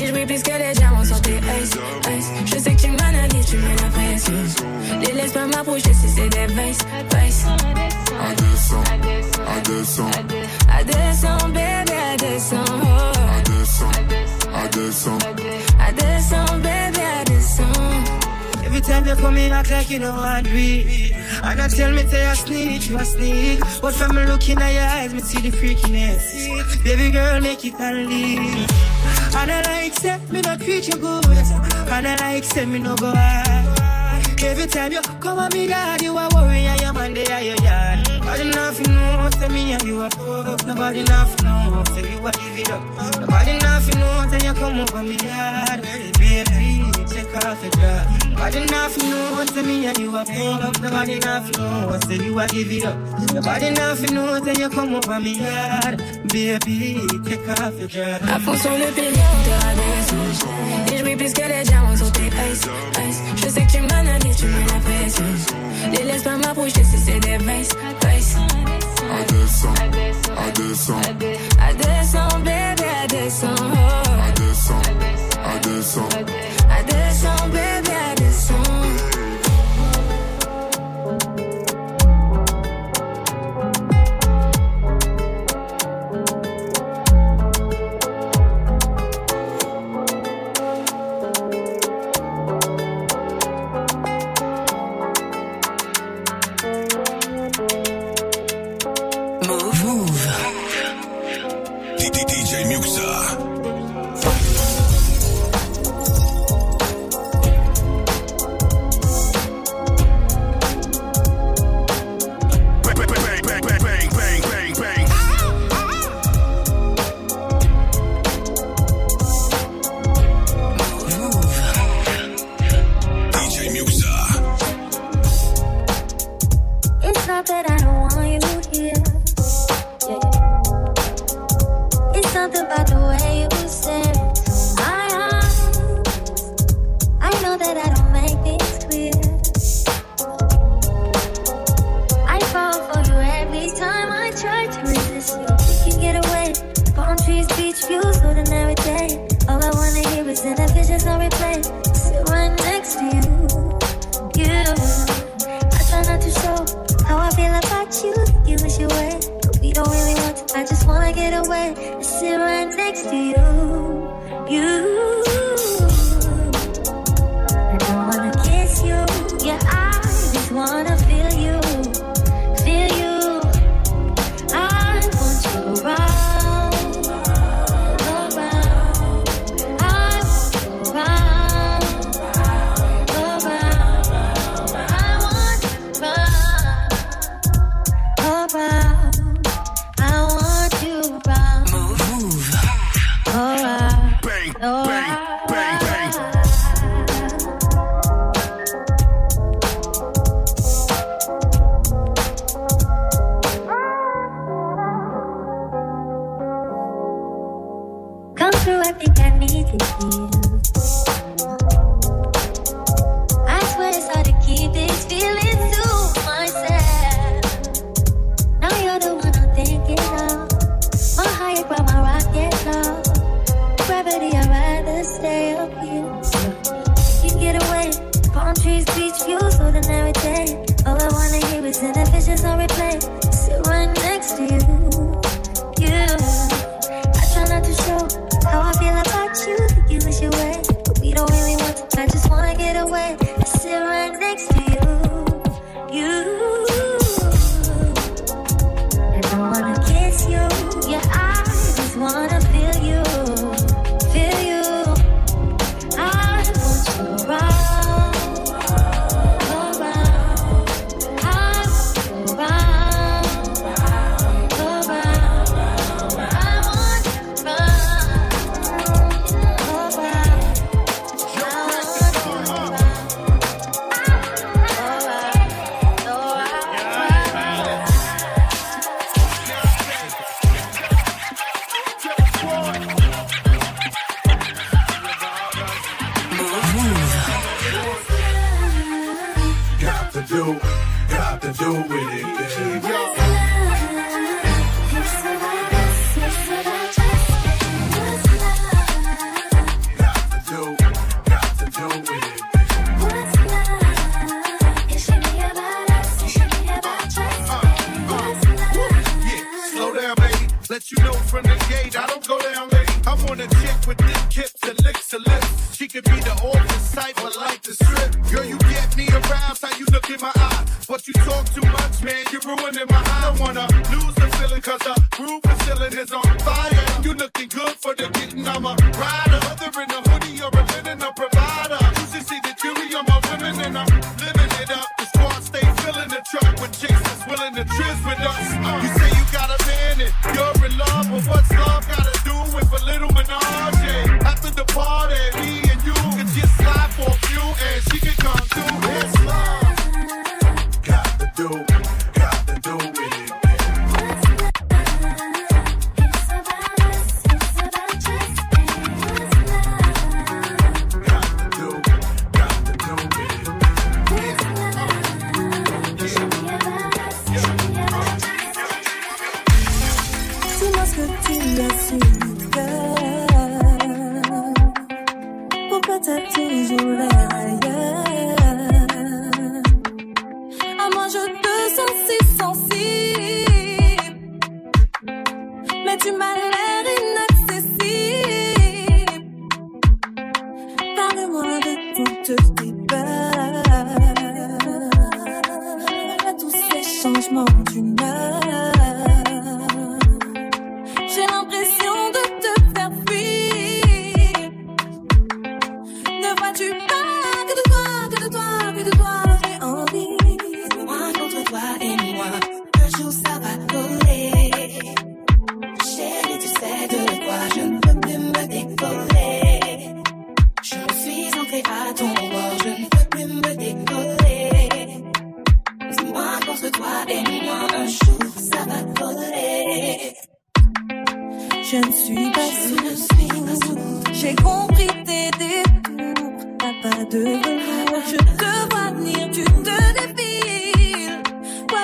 Et 0.01 0.07
je 0.07 0.11
brille 0.11 0.25
plus 0.25 0.41
que 0.41 0.57
les 0.57 0.73
diamants 0.73 1.05
sur 1.05 1.21
tes 1.21 1.37
ice, 1.37 1.75
ice. 2.17 2.27
Je 2.45 2.57
sais 2.57 2.75
que 2.75 2.81
tu 2.81 2.89
m'analyses, 2.89 3.45
tu 3.45 3.57
mets 3.57 3.75
la 3.75 3.89
pression. 3.89 4.33
Les 5.01 5.13
laisse 5.13 5.31
pas 5.31 5.45
m'approcher 5.45 5.93
si 5.93 6.09
c'est 6.09 6.29
des 6.29 6.47
vices, 6.47 6.79
vices. 7.13 7.45
I 8.11 8.35
descend, 8.35 8.85
I 8.87 9.61
descend, 9.63 10.11
À 10.67 10.83
descend, 10.83 11.53
bébé, 11.53 11.93
à 12.11 12.17
descend. 12.17 12.65
I 12.65 13.43
descend, 13.43 13.95
I 14.55 14.69
descend. 14.71 15.23
À 15.79 15.91
descend, 15.91 16.61
bébé. 16.61 16.78
Every 18.79 18.93
time 18.93 19.07
you 19.07 19.15
come 19.15 19.35
in, 19.35 19.51
act 19.51 19.71
like 19.71 19.89
you 19.89 19.99
know 19.99 20.13
what 20.13 20.45
we 20.45 21.11
And 21.43 21.59
I 21.59 21.67
tell 21.67 21.91
me 21.91 22.03
say 22.03 22.25
I 22.25 22.33
sneak, 22.33 22.89
you 22.89 22.97
a 22.97 23.03
sneak. 23.03 23.59
But 23.81 23.93
from 23.93 24.15
me 24.15 24.23
looking 24.25 24.57
at 24.57 24.73
your 24.73 24.83
eyes, 24.83 25.13
me 25.13 25.19
see 25.19 25.41
the 25.41 25.49
freakiness. 25.49 26.81
Baby 26.81 27.11
girl, 27.11 27.41
make 27.41 27.65
it 27.65 27.73
and 27.73 28.07
leave. 28.07 28.71
And 29.35 29.51
I 29.51 29.61
like 29.67 29.93
say, 29.95 30.17
me 30.31 30.39
not 30.39 30.61
treat 30.61 30.87
you 30.87 30.95
good. 30.95 31.25
And 31.27 32.07
I 32.07 32.15
like 32.21 32.45
say, 32.45 32.65
me 32.65 32.79
no 32.79 32.95
go 32.95 33.11
high 33.11 33.65
Every 34.41 34.67
time 34.67 34.93
you 34.93 35.01
come 35.19 35.39
on 35.39 35.49
me 35.51 35.67
yard, 35.67 36.01
you 36.01 36.15
are 36.15 36.29
worry 36.33 36.59
and 36.59 36.79
your 36.79 36.93
man 36.93 37.13
there, 37.13 37.41
your 37.43 37.61
yard. 37.61 38.07
Nobody 38.07 38.49
nothing 38.49 38.95
know, 38.95 39.29
say 39.37 39.49
me 39.49 39.73
and 39.73 39.83
you 39.83 39.99
are 40.03 40.09
fuck 40.11 40.65
Nobody 40.65 41.03
nothing 41.03 41.45
know, 41.45 41.83
say 41.93 42.09
you 42.09 42.25
are 42.25 42.31
give 42.31 42.59
it 42.59 42.71
up. 42.71 43.19
Nobody 43.19 43.57
nothing 43.59 43.99
know, 43.99 44.27
say 44.31 44.47
you 44.47 44.53
come 44.53 44.79
over 44.79 45.03
me 45.03 45.17
yard. 45.17 45.81
Baby, 45.81 47.08
take 47.29 47.45
off 47.45 47.61
your 47.61 47.71
dress 47.71 48.25
Nobody 48.25 48.65
nothing 48.65 49.09
know, 49.09 49.45
say 49.45 49.61
me 49.63 49.85
and 49.85 49.97
you 49.97 50.15
are 50.15 50.25
fuck 50.25 50.81
Nobody 50.81 51.19
nothing 51.19 51.61
know, 51.61 51.99
say 52.07 52.17
you 52.17 52.39
are 52.39 52.47
give 52.47 52.71
it 52.71 52.85
up 52.85 52.97
Nobody 53.33 53.69
nothing 53.71 54.15
know, 54.15 54.43
say 54.43 54.53
you 54.61 54.69
come 54.69 54.95
over 54.95 55.19
me 55.19 55.39
yard 55.39 55.97
Baby, 56.27 57.01
take 57.25 57.49
off 57.49 57.77
your 57.79 57.87
dress 57.87 58.21
À 58.23 58.39
fond 58.39 58.55
sur 58.57 58.71
le 58.71 58.91
pilier, 58.93 59.11
on 59.11 59.43
te 59.43 59.65
rabaisse. 59.65 60.93
Et 60.93 60.97
je 60.97 61.03
brille 61.03 61.15
plus 61.15 61.33
que 61.33 61.41
les 61.41 61.63
diamants 61.63 61.95
sur 61.97 62.11
tes 62.11 62.27
ice, 62.27 62.65
ice. 63.07 63.21
Je 63.35 63.49
sais 63.49 63.65
que 63.65 63.71
tu 63.71 63.81
m'analyses, 63.81 64.35
tu 64.37 64.45
mets 64.45 64.65
la 64.73 64.79
pression. 64.79 65.25
Les 65.91 66.03
laisse 66.03 66.23
pas 66.23 66.37
m'approcher 66.37 66.83
si 66.83 66.97
c'est 66.97 67.19
des 67.19 67.37
vices, 67.37 67.75
vices. 68.05 68.37
I 69.11 69.25
descend, 69.25 69.77
I 69.79 70.51
descend, 70.51 71.03
À 71.59 71.73
descend, 71.73 72.43
bébé, 72.43 72.85
à 73.01 73.07
descend. 73.07 73.49
I 74.17 74.31
descend, 74.35 74.85
I 75.45 75.59
descend. 75.61 76.58
I 76.69 76.83
did 76.83 77.13
some 77.13 77.51
baby 77.51 77.88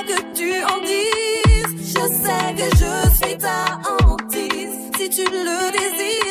que 0.06 0.22
tu 0.34 0.64
en 0.64 0.80
dises. 0.82 1.94
Je 1.94 2.04
sais 2.24 2.54
que 2.60 2.68
je 2.78 3.26
suis 3.26 3.38
ta 3.38 3.80
hantise. 3.90 4.78
Si 4.98 5.10
tu 5.10 5.24
le 5.24 5.72
désires. 5.72 6.25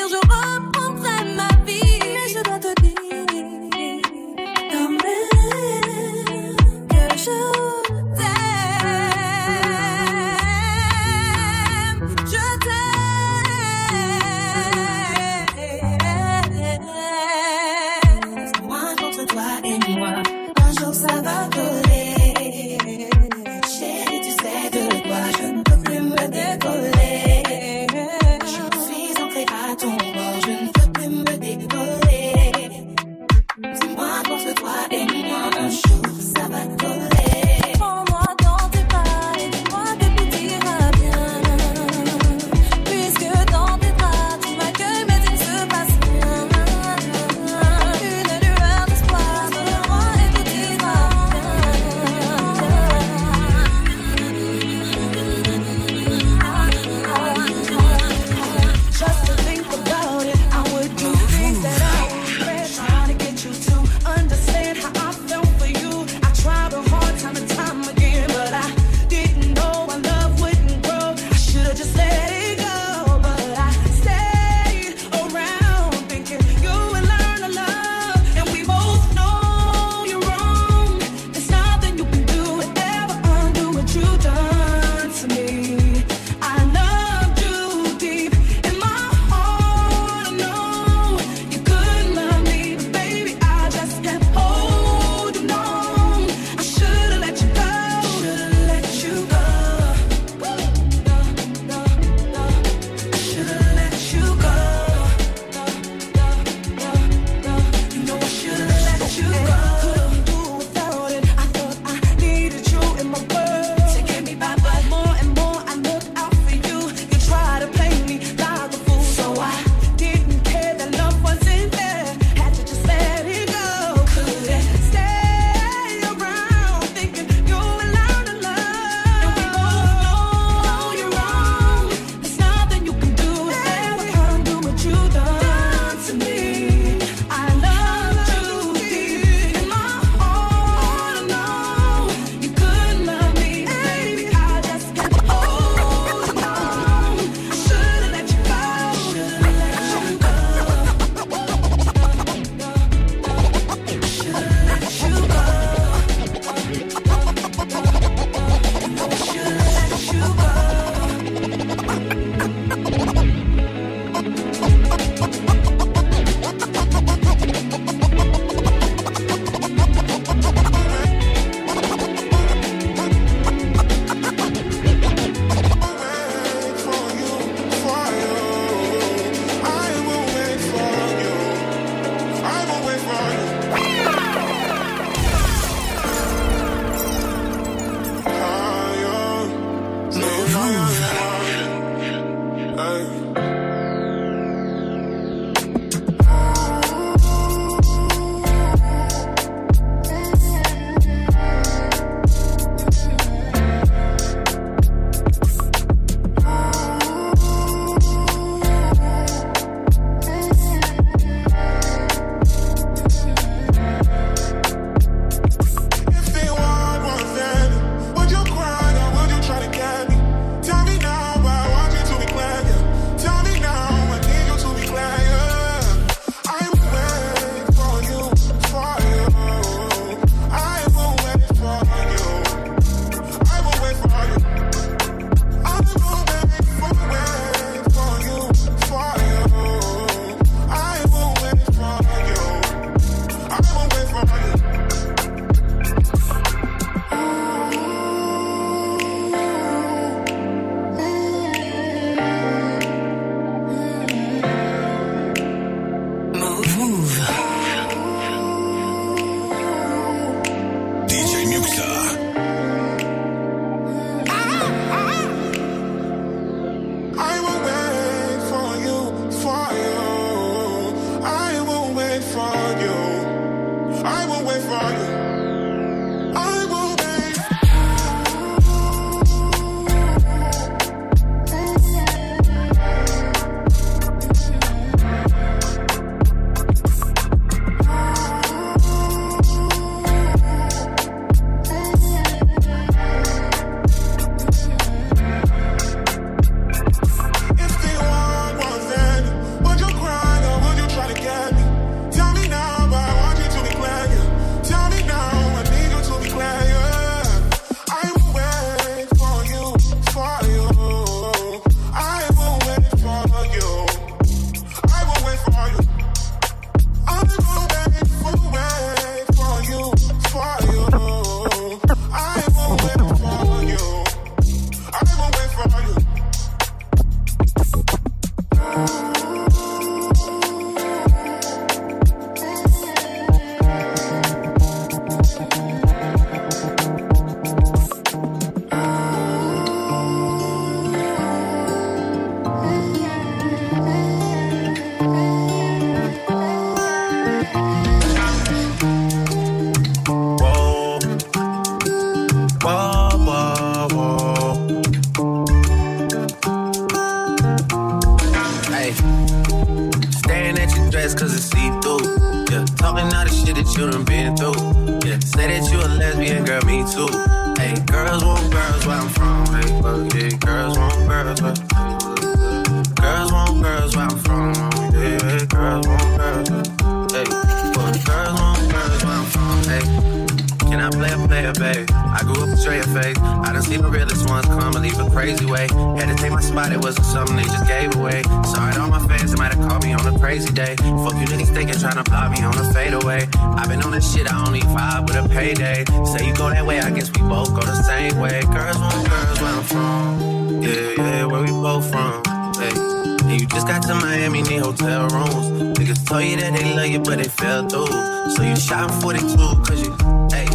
I 382.15 382.23
grew 382.23 382.45
up 382.45 382.59
straight 382.59 382.85
face. 382.87 383.19
I 383.19 383.53
done 383.53 383.63
seen 383.63 383.83
the 383.83 383.89
realest 383.89 384.29
ones 384.29 384.47
come 384.47 384.75
and 384.77 384.83
leave 384.83 384.99
a 384.99 385.11
crazy 385.11 385.47
way. 385.47 385.67
Had 385.99 386.07
to 386.07 386.15
take 386.15 386.33
my 386.33 386.41
spot, 386.41 386.73
it 386.73 386.79
wasn't 386.79 387.07
something 387.07 387.37
they 387.37 387.43
just 387.43 387.67
gave 387.67 387.95
away. 387.97 388.23
Sorry 388.45 388.73
to 388.75 388.81
all 388.81 388.89
my 388.89 389.05
fans, 389.09 389.33
they 389.33 389.37
might 389.37 389.53
have 389.53 389.69
called 389.69 389.85
me 389.85 389.93
on 389.93 390.07
a 390.07 390.19
crazy 390.19 390.53
day. 390.53 390.77
Fuck 390.77 391.15
you 391.19 391.27
niggas 391.27 391.53
thinking, 391.53 391.79
trying 391.79 392.03
to 392.03 392.05
block 392.05 392.31
me 392.31 392.43
on 392.43 392.57
a 392.57 392.73
fadeaway. 392.73 393.27
i 393.35 393.67
been 393.67 393.83
on 393.83 393.93
this 393.93 394.07
shit, 394.15 394.33
I 394.33 394.47
only 394.47 394.61
vibe 394.61 395.09
with 395.09 395.17
a 395.25 395.29
payday. 395.29 395.85
Say 396.07 396.29
you 396.29 396.35
go 396.35 396.51
that 396.51 396.65
way, 396.65 396.81
I 396.81 396.91
guess 396.91 397.11
we 397.11 397.21
both 397.29 397.51
go 397.51 397.63
the 397.63 397.83
same 397.83 398.19
way. 398.19 398.43
Girls 398.43 398.79
want 398.79 399.09
girls 399.09 399.41
where 399.41 399.53
I'm 399.53 399.65
from. 399.65 400.63
Yeah, 400.63 400.95
yeah, 400.97 401.25
where 401.27 401.43
we 401.43 401.51
both 401.51 401.91
from. 401.91 402.23
Hey. 402.55 402.95
And 403.25 403.41
you 403.41 403.47
just 403.47 403.67
got 403.67 403.83
to 403.83 403.95
Miami, 403.95 404.43
need 404.43 404.61
hotel 404.61 405.09
rooms. 405.09 405.79
Niggas 405.79 406.07
told 406.07 406.25
you 406.25 406.37
that 406.37 406.53
they 406.53 406.77
love 406.77 406.87
you, 406.87 407.01
but 407.01 407.19
they 407.19 407.25
fell 407.29 407.67
through. 407.69 407.87
So 408.35 408.43
you 408.43 408.55
shot 408.55 408.91
42, 409.03 409.37
cause 409.37 409.83
you, 409.83 409.97
hey, 410.31 410.47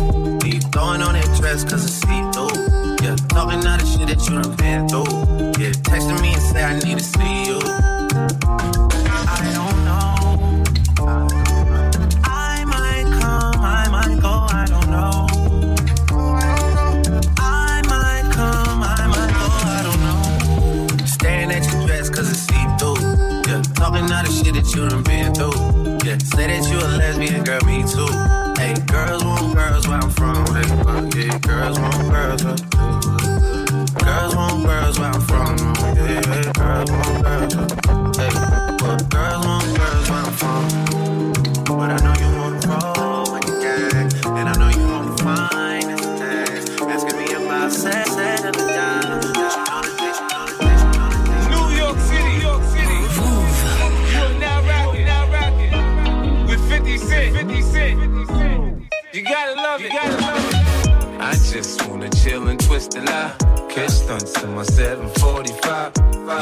you 0.53 0.61
throwing 0.61 1.01
on 1.01 1.13
that 1.13 1.25
dress, 1.37 1.63
cause 1.63 1.83
it's 1.83 1.93
see 1.93 2.21
through. 2.33 2.49
Yeah, 3.03 3.15
talking 3.29 3.65
all 3.67 3.77
the 3.77 3.85
shit 3.85 4.07
that 4.07 4.19
you 4.27 4.41
done 4.41 4.55
been 4.55 4.87
through. 4.87 5.03
Yeah, 5.61 5.73
texting 5.85 6.21
me 6.21 6.33
and 6.33 6.41
say 6.41 6.63
I 6.63 6.73
need 6.79 6.97
to 6.97 7.03
see 7.03 7.45
you. 7.49 7.59
I 9.29 9.51
don't 9.57 9.77
know. 9.87 10.63
I 12.23 12.65
might 12.65 13.07
come, 13.19 13.61
I 13.61 13.87
might 13.91 14.19
go, 14.21 14.33
I 14.49 14.65
don't 14.65 14.89
know. 14.89 15.27
I 17.37 17.81
might 17.87 18.25
come, 18.33 18.81
I 18.83 19.07
might 19.07 19.33
go, 19.39 19.47
I 19.69 19.79
don't 19.85 20.01
know. 20.07 21.05
Staring 21.05 21.51
at 21.51 21.63
your 21.71 21.85
dress 21.85 22.09
cause 22.09 22.29
it's 22.29 22.39
see 22.39 22.65
through. 22.79 22.99
Yeah, 23.47 23.61
talking 23.75 24.09
all 24.11 24.23
the 24.23 24.31
shit 24.31 24.53
that 24.55 24.73
you 24.73 24.87
done 24.87 25.03
been 25.03 25.33
through. 25.33 25.99
Yeah, 26.07 26.17
say 26.17 26.47
that 26.47 26.63
you 26.71 26.77
a 26.79 26.87
lesbian, 26.97 27.43
girl, 27.43 27.61
me 27.65 27.83
too. 27.83 28.48
Hey, 28.59 28.73
girls 28.87 29.23
want 29.23 29.55
girls 29.55 29.87
where 29.87 29.99
I'm 29.99 30.09
from. 30.09 30.45
Hey, 30.47 31.27
yeah, 31.27 31.37
girls 31.39 31.79
want 31.79 32.11
girls 32.11 32.43
where 32.43 32.55
Girls 34.03 34.35
want 34.35 34.65
girls 34.65 34.99
where 34.99 35.11
I'm 35.11 35.21
from. 35.21 35.57
Yeah, 35.95 36.51
girls 36.51 36.91
want 36.91 37.23
girls. 37.23 37.78
Love 59.87 60.53
it. 60.53 61.21
I 61.21 61.33
just 61.33 61.87
wanna 61.87 62.09
chill 62.09 62.47
and 62.47 62.59
twist 62.59 62.95
a 62.95 63.01
lie. 63.01 63.33
Catch 63.69 63.91
stunts 63.91 64.41
in 64.43 64.55
my 64.55 64.63
745. 64.63 65.93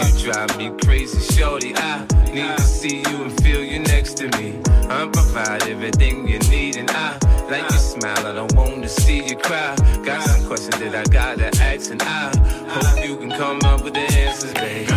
You 0.05 0.23
drive 0.23 0.57
me 0.57 0.71
crazy, 0.83 1.19
shorty. 1.33 1.73
I 1.75 2.05
need 2.33 2.55
to 2.57 2.61
see 2.61 2.97
you 2.97 3.23
and 3.23 3.43
feel 3.43 3.63
you 3.63 3.79
next 3.79 4.17
to 4.17 4.27
me. 4.37 4.59
I 4.89 5.07
provide 5.11 5.63
everything 5.67 6.27
you 6.27 6.39
need, 6.49 6.77
and 6.77 6.89
I 6.91 7.17
like 7.49 7.69
your 7.69 7.79
smile. 7.79 8.25
I 8.25 8.33
don't 8.33 8.53
want 8.53 8.83
to 8.83 8.89
see 8.89 9.27
you 9.27 9.35
cry. 9.35 9.75
Got 10.03 10.23
some 10.23 10.45
questions 10.47 10.77
that 10.79 10.95
I 10.95 11.03
gotta 11.05 11.49
ask, 11.61 11.91
and 11.91 12.01
I 12.01 12.35
hope 12.69 13.05
you 13.05 13.17
can 13.17 13.31
come 13.31 13.59
up 13.65 13.83
with 13.83 13.93
the 13.93 14.01
answers, 14.01 14.53
babe. 14.53 14.96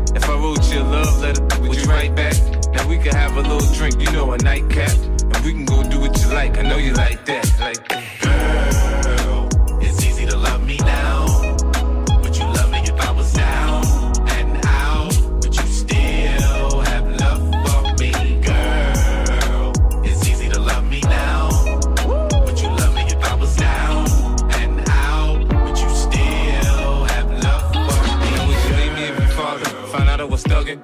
If 0.13 0.29
I 0.29 0.35
wrote 0.35 0.63
you 0.71 0.81
a 0.81 0.83
love 0.83 1.21
letter, 1.21 1.43
would 1.61 1.75
you 1.75 1.83
write 1.83 2.15
back? 2.15 2.35
Now 2.73 2.87
we 2.87 2.97
can 2.97 3.15
have 3.15 3.37
a 3.37 3.41
little 3.41 3.73
drink, 3.73 3.99
you 3.99 4.11
know, 4.11 4.31
a 4.33 4.37
nightcap. 4.37 4.91
And 4.91 5.45
we 5.45 5.53
can 5.53 5.65
go 5.65 5.83
do 5.83 5.99
what 5.99 6.19
you 6.21 6.27
like, 6.27 6.57
I 6.57 6.63
know 6.63 6.77
you 6.77 6.93
like 6.93 7.25
that. 7.25 7.59
Like 7.59 7.87
that. 7.87 8.10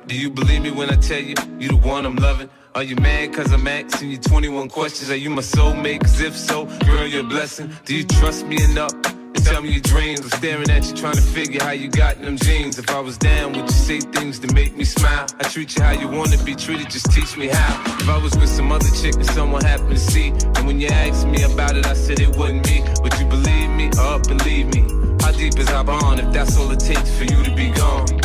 Do 0.08 0.16
you 0.16 0.30
believe 0.30 0.62
me 0.62 0.72
when 0.72 0.90
I 0.90 0.96
tell 0.96 1.20
you 1.20 1.36
you 1.60 1.68
the 1.68 1.76
one 1.76 2.06
I'm 2.06 2.16
loving? 2.16 2.50
Are 2.76 2.84
you 2.84 2.96
mad 2.96 3.34
cause 3.34 3.52
I'm 3.52 3.68
asking 3.68 4.10
you 4.10 4.18
21 4.18 4.70
questions? 4.70 5.12
Are 5.12 5.18
you 5.18 5.30
my 5.30 5.42
soulmate? 5.42 6.00
Cause 6.00 6.22
if 6.22 6.34
so, 6.34 6.64
girl, 6.86 7.06
you're 7.06 7.26
a 7.26 7.28
blessing. 7.28 7.70
Do 7.84 7.94
you 7.94 8.06
trust 8.06 8.46
me 8.46 8.64
enough? 8.64 8.94
to 9.02 9.44
Tell 9.44 9.62
me 9.62 9.70
your 9.72 9.82
dreams. 9.82 10.22
I'm 10.22 10.30
staring 10.30 10.70
at 10.70 10.88
you, 10.88 10.96
trying 10.96 11.16
to 11.16 11.22
figure 11.22 11.62
how 11.62 11.72
you 11.72 11.90
got 11.90 12.16
in 12.16 12.24
them 12.24 12.38
jeans. 12.38 12.80
If 12.80 12.90
I 12.90 13.02
was 13.02 13.18
down, 13.18 13.52
would 13.52 13.64
you 13.64 13.68
say 13.68 14.00
things 14.00 14.40
to 14.40 14.54
make 14.54 14.78
me 14.78 14.86
smile? 14.86 15.28
I 15.42 15.44
treat 15.44 15.76
you 15.76 15.84
how 15.84 15.92
you 15.92 16.08
wanna 16.08 16.42
be 16.46 16.56
treated, 16.56 16.90
just 16.90 17.12
teach 17.12 17.36
me 17.36 17.48
how. 17.48 17.84
If 18.00 18.08
I 18.08 18.18
was 18.18 18.34
with 18.38 18.50
some 18.50 18.72
other 18.72 18.90
chick 19.02 19.14
that 19.16 19.26
someone 19.26 19.66
happened 19.66 19.92
to 19.92 20.00
see, 20.00 20.30
and 20.30 20.66
when 20.66 20.80
you 20.80 20.88
asked 20.88 21.28
me 21.28 21.44
about 21.44 21.76
it, 21.76 21.86
I 21.86 21.94
said 21.94 22.22
it 22.22 22.34
wasn't 22.38 22.66
me. 22.66 22.82
Would 23.02 23.20
you 23.20 23.26
believe 23.26 23.70
me 23.72 23.88
or 24.00 24.20
believe 24.20 24.74
me? 24.74 24.88
How 25.22 25.34
deep 25.34 25.60
is 25.60 25.68
our 25.68 25.84
bond 25.84 26.22
if 26.22 26.32
that's 26.32 26.58
all 26.58 26.72
it 26.72 26.80
takes 26.80 27.14
for 27.18 27.26
you 27.26 27.44
to 27.44 27.54
be 27.54 27.72
gone? 27.72 28.17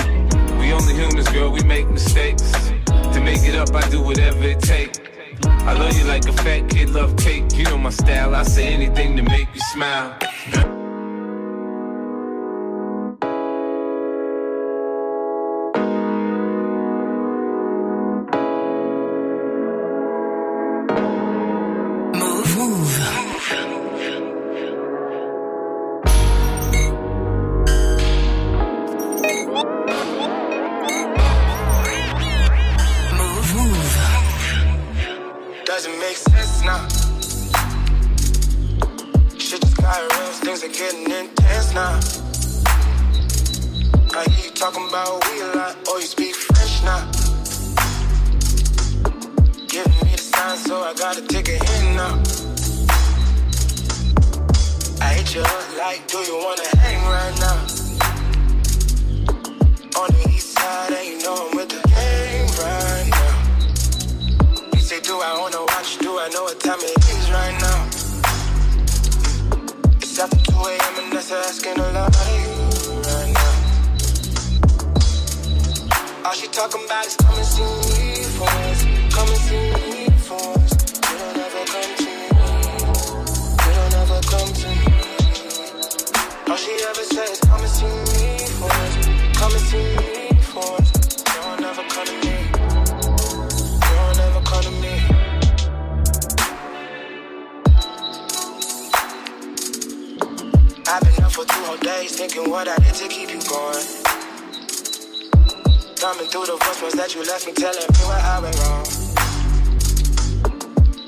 Only 0.82 0.94
humans, 0.94 1.28
girl, 1.28 1.50
we 1.50 1.62
make 1.62 1.88
mistakes. 1.88 2.50
To 2.86 3.20
make 3.20 3.44
it 3.44 3.54
up, 3.54 3.72
I 3.72 3.88
do 3.88 4.02
whatever 4.02 4.42
it 4.42 4.58
takes. 4.60 4.98
I 5.44 5.74
love 5.74 5.96
you 5.96 6.04
like 6.04 6.26
a 6.26 6.32
fat 6.32 6.68
kid 6.68 6.90
love 6.90 7.16
cake. 7.16 7.44
You 7.54 7.64
know 7.64 7.78
my 7.78 7.90
style, 7.90 8.34
I 8.34 8.42
say 8.42 8.66
anything 8.66 9.16
to 9.16 9.22
make 9.22 9.46
you 9.54 9.60
smile. 9.72 10.18
asking 71.44 71.78
a 71.78 71.92
lot 71.92 72.14
right 72.16 73.32
now. 73.34 73.52
All 76.24 76.32
she 76.34 76.46
talking 76.48 76.84
about 76.84 77.06
is 77.06 77.16
coming 77.16 77.38
and 77.38 77.46
see 77.46 77.62
me 77.62 78.22
for 78.36 78.48
us. 78.48 78.80
Come 79.14 79.28
and 79.28 79.42
see 79.46 79.72
me 79.74 80.10
for 80.28 80.42
us. 80.60 80.72
You 81.10 81.18
don't 81.18 81.38
ever 81.46 81.64
come 81.72 81.92
to 81.98 82.04
me. 82.04 82.28
You 83.64 83.72
don't 83.78 83.94
ever 84.02 84.20
come 84.32 84.50
to 84.60 84.68
me. 84.68 84.92
All 86.50 86.56
she 86.56 86.72
ever 86.90 87.04
says, 87.14 87.40
come 87.40 87.60
and 87.60 87.70
see 87.70 87.86
me 87.86 88.46
for 88.58 88.70
us. 88.70 88.94
Come 89.38 89.52
and 89.52 89.64
see 89.70 89.86
me 89.96 90.42
for 90.52 90.66
us. 90.78 90.88
You 91.34 91.40
don't 91.42 91.64
ever 91.64 91.84
come 91.88 92.06
to 92.06 92.16
me. 92.24 92.36
You 93.86 93.94
don't 93.98 94.20
ever 94.20 94.42
come 94.44 94.62
to 94.62 94.70
me. 94.70 94.94
I've 100.88 101.02
been 101.02 101.21
whole 101.72 101.80
days 101.80 102.16
thinking 102.16 102.50
what 102.50 102.68
I 102.68 102.76
did 102.76 102.94
to 102.96 103.08
keep 103.08 103.30
you 103.30 103.40
going. 103.48 103.84
Coming 105.96 106.28
through 106.28 106.46
the 106.46 106.58
voicemails 106.60 106.96
that 107.00 107.14
you 107.14 107.24
left 107.24 107.46
me, 107.46 107.52
telling 107.54 107.80
me 107.80 108.04
where 108.08 108.20
I 108.20 108.40
went 108.44 108.56
wrong. 108.60 108.84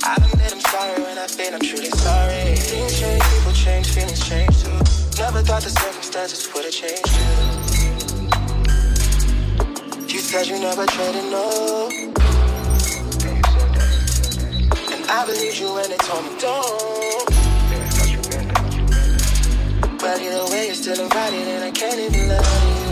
I 0.04 0.14
admit 0.16 0.52
I'm 0.54 0.60
sorry 0.72 1.02
when 1.02 1.18
I've 1.18 1.36
been, 1.36 1.52
I'm 1.52 1.60
truly 1.60 1.90
sorry. 1.90 2.56
Things 2.56 2.98
change, 2.98 3.22
people 3.22 3.52
change, 3.52 3.88
feelings 3.90 4.26
change 4.26 4.62
too. 4.62 4.78
Never 5.20 5.42
thought 5.42 5.62
the 5.62 5.70
circumstances 5.70 6.48
would 6.54 6.64
have 6.64 6.72
changed 6.72 7.12
you. 7.12 7.26
You 10.14 10.20
said 10.20 10.46
you 10.46 10.58
never 10.60 10.86
traded, 10.86 11.24
no. 11.30 11.90
And 14.94 15.04
I 15.10 15.26
believed 15.26 15.58
you 15.58 15.74
when 15.74 15.90
they 15.90 15.98
told 15.98 16.24
me 16.24 16.38
don't. 16.40 16.93
body, 20.04 20.28
the 20.28 20.46
way 20.52 20.66
you're 20.66 20.74
still 20.74 21.00
invited, 21.00 21.48
and 21.48 21.64
I 21.64 21.70
can't 21.70 21.98
even 21.98 22.28
love 22.28 22.44
you. 22.68 22.84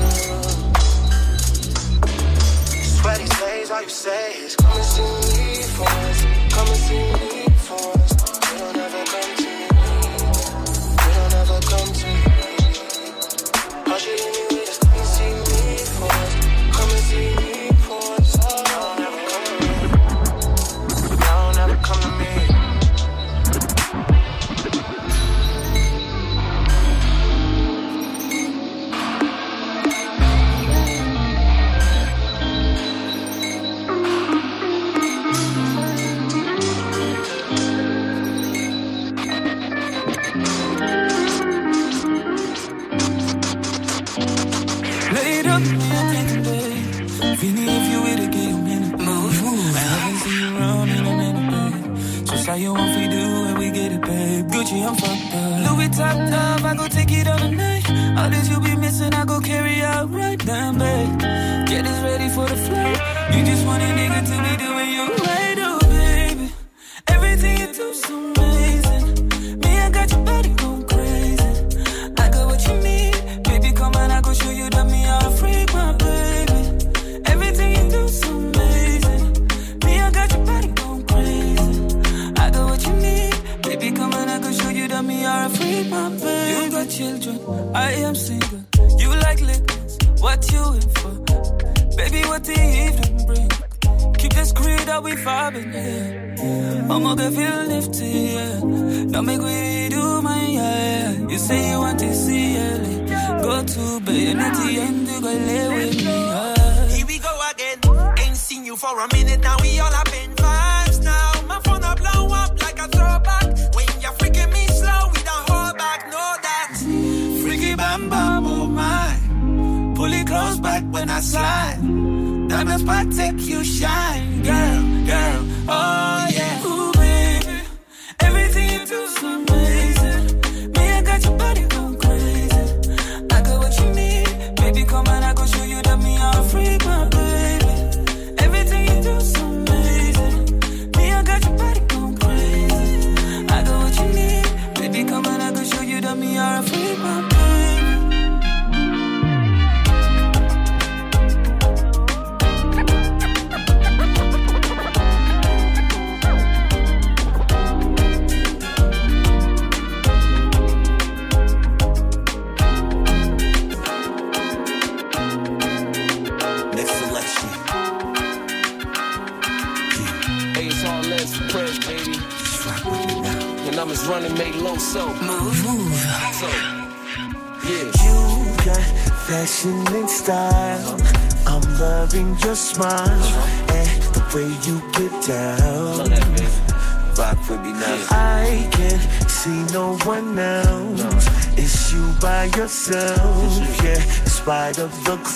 Sweaty 2.83 3.29
days, 3.41 3.71
all 3.71 3.83
you 3.83 3.89
say 3.89 4.33
is 4.45 4.57
come 4.57 4.73
and 4.73 4.85
see 4.85 5.03
me 5.03 5.63
for 5.75 5.83
once. 5.83 6.23
Come 6.55 6.69
and 6.69 6.77
see 6.77 7.13
me. 7.13 7.22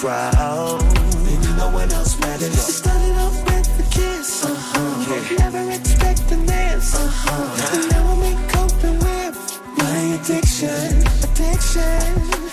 crowd. 0.00 0.82
Maybe 1.24 1.48
no 1.56 1.70
one 1.70 1.90
else 1.92 2.18
matters. 2.20 2.52
It 2.52 2.72
started 2.80 3.12
uh-huh. 3.12 3.26
uh-huh. 3.26 3.40
off 3.40 3.66
with 3.66 3.84
a 3.84 3.86
kiss. 3.90 4.44
Uh-huh. 4.44 5.06
Yeah. 5.08 5.38
Never 5.44 5.64
expecting 5.72 6.44
this. 6.44 6.94
Uh-huh. 6.94 7.74
And 7.74 7.84
now 7.92 8.04
I'm 8.12 8.22
in 8.30 8.38
coping 8.48 8.98
with 9.06 9.34
my 9.80 9.98
addiction. 10.16 10.92
Addiction. 11.26 12.08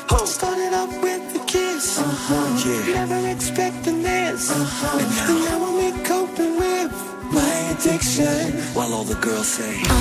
Oh. 0.09 0.25
Started 0.25 0.73
off 0.73 0.93
with 1.03 1.35
a 1.35 1.43
kiss. 1.45 1.99
Uh-huh. 1.99 2.63
Yeah. 2.65 3.05
Never 3.05 3.27
expecting 3.27 4.03
this. 4.03 4.49
Uh-huh. 4.49 4.99
And 5.01 5.11
now 5.45 5.59
I'm 5.67 5.79
in 5.87 6.03
coping 6.05 6.55
with 6.63 6.91
my 7.37 7.55
addiction. 7.73 8.53
While 8.75 8.93
all 8.93 9.03
the 9.03 9.19
girls 9.19 9.47
say. 9.47 9.92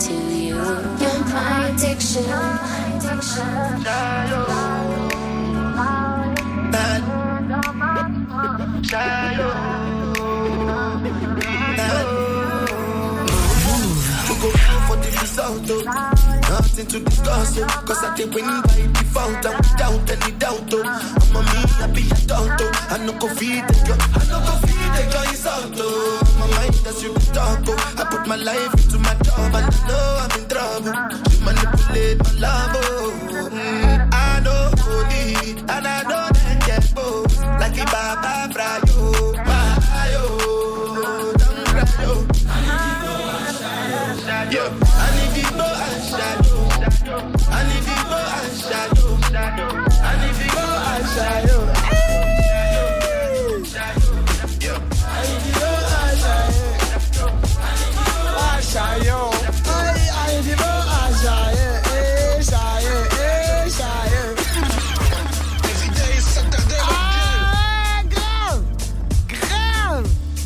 To 0.00 0.14
you. 0.14 0.56
You're 1.00 1.24
my 1.28 1.68
addiction. 1.68 2.24
To 14.26 14.34
go 14.40 14.50
for 14.86 14.96
the 14.96 15.10
result, 15.20 16.19
oh. 16.80 16.84
To 16.90 17.00
discuss, 17.00 17.58
oh. 17.58 17.66
Cause 17.86 18.02
I 18.02 18.16
did 18.16 18.34
win 18.34 18.44
by 18.44 18.80
default, 18.94 19.44
and 19.44 19.56
without 19.56 20.10
any 20.10 20.32
doubt, 20.38 20.72
oh. 20.72 20.82
I'm 20.82 21.36
a 21.36 21.40
me, 21.42 21.60
I 21.82 21.86
be 21.94 22.04
adult, 22.10 22.60
oh. 22.60 22.88
I 22.90 22.98
no 23.04 23.12
go 23.18 23.28
feed 23.34 23.64
the 23.68 23.74
girl, 23.86 24.00
I 24.00 24.24
no 24.30 24.38
go 24.40 24.54
feed 24.66 24.90
the 24.96 25.02
girl, 25.12 25.24
it's 25.28 25.46
out, 25.46 25.72
oh. 25.76 26.36
My 26.40 26.46
mind 26.56 26.86
as 26.86 27.02
you 27.02 27.12
talk, 27.34 27.60
oh. 27.68 27.94
I 27.98 28.04
put 28.04 28.26
my 28.26 28.36
life 28.36 28.72
into 28.74 28.98
my 28.98 29.14
job, 29.22 29.54
and 29.54 29.66
I 29.68 29.88
know 29.88 30.06
I'm 30.24 30.32
in 30.40 30.48
trouble. 30.48 30.94
She 31.30 31.36
manipulate 31.44 32.18
my 32.24 32.32
love, 32.40 32.76
oh. 32.76 33.50
Mm, 33.52 34.08
I 34.12 34.40
know 34.40 34.70
holy, 34.80 35.60
and 35.60 35.86
I 35.86 36.02
know 36.02 36.26
that 36.32 36.62
get 36.66 36.94
both. 36.94 37.38
Like 37.60 37.78
a 37.78 37.84
Baba 37.86 38.52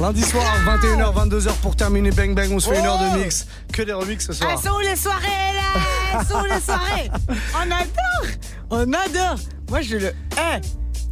Lundi 0.05 0.21
soir, 0.21 0.45
21h, 0.67 1.29
22h 1.31 1.53
pour 1.63 1.77
terminer 1.77 2.11
Bang 2.11 2.35
Bang, 2.35 2.51
on 2.53 2.61
se 2.61 2.69
fait 2.69 2.79
une 2.79 2.85
heure 2.85 2.99
de 2.99 3.21
mix. 3.25 3.47
Que 3.73 3.81
des 3.81 3.95
remix 3.95 4.27
ce 4.27 4.35
soir. 4.35 4.51
Elles 4.53 4.59
sont 4.59 4.77
où 4.77 4.81
les 4.81 4.97
soirées 4.97 5.25
là? 5.55 5.81
Elles 6.21 6.27
sont 6.27 6.41
où 6.41 6.45
les 6.45 6.61
soirées? 6.61 7.11
On 7.57 7.71
adore 7.71 8.37
On 8.69 8.93
adore 8.93 9.39
Moi 9.71 9.81
je 9.81 9.97
le 9.97 10.07
hais 10.09 10.61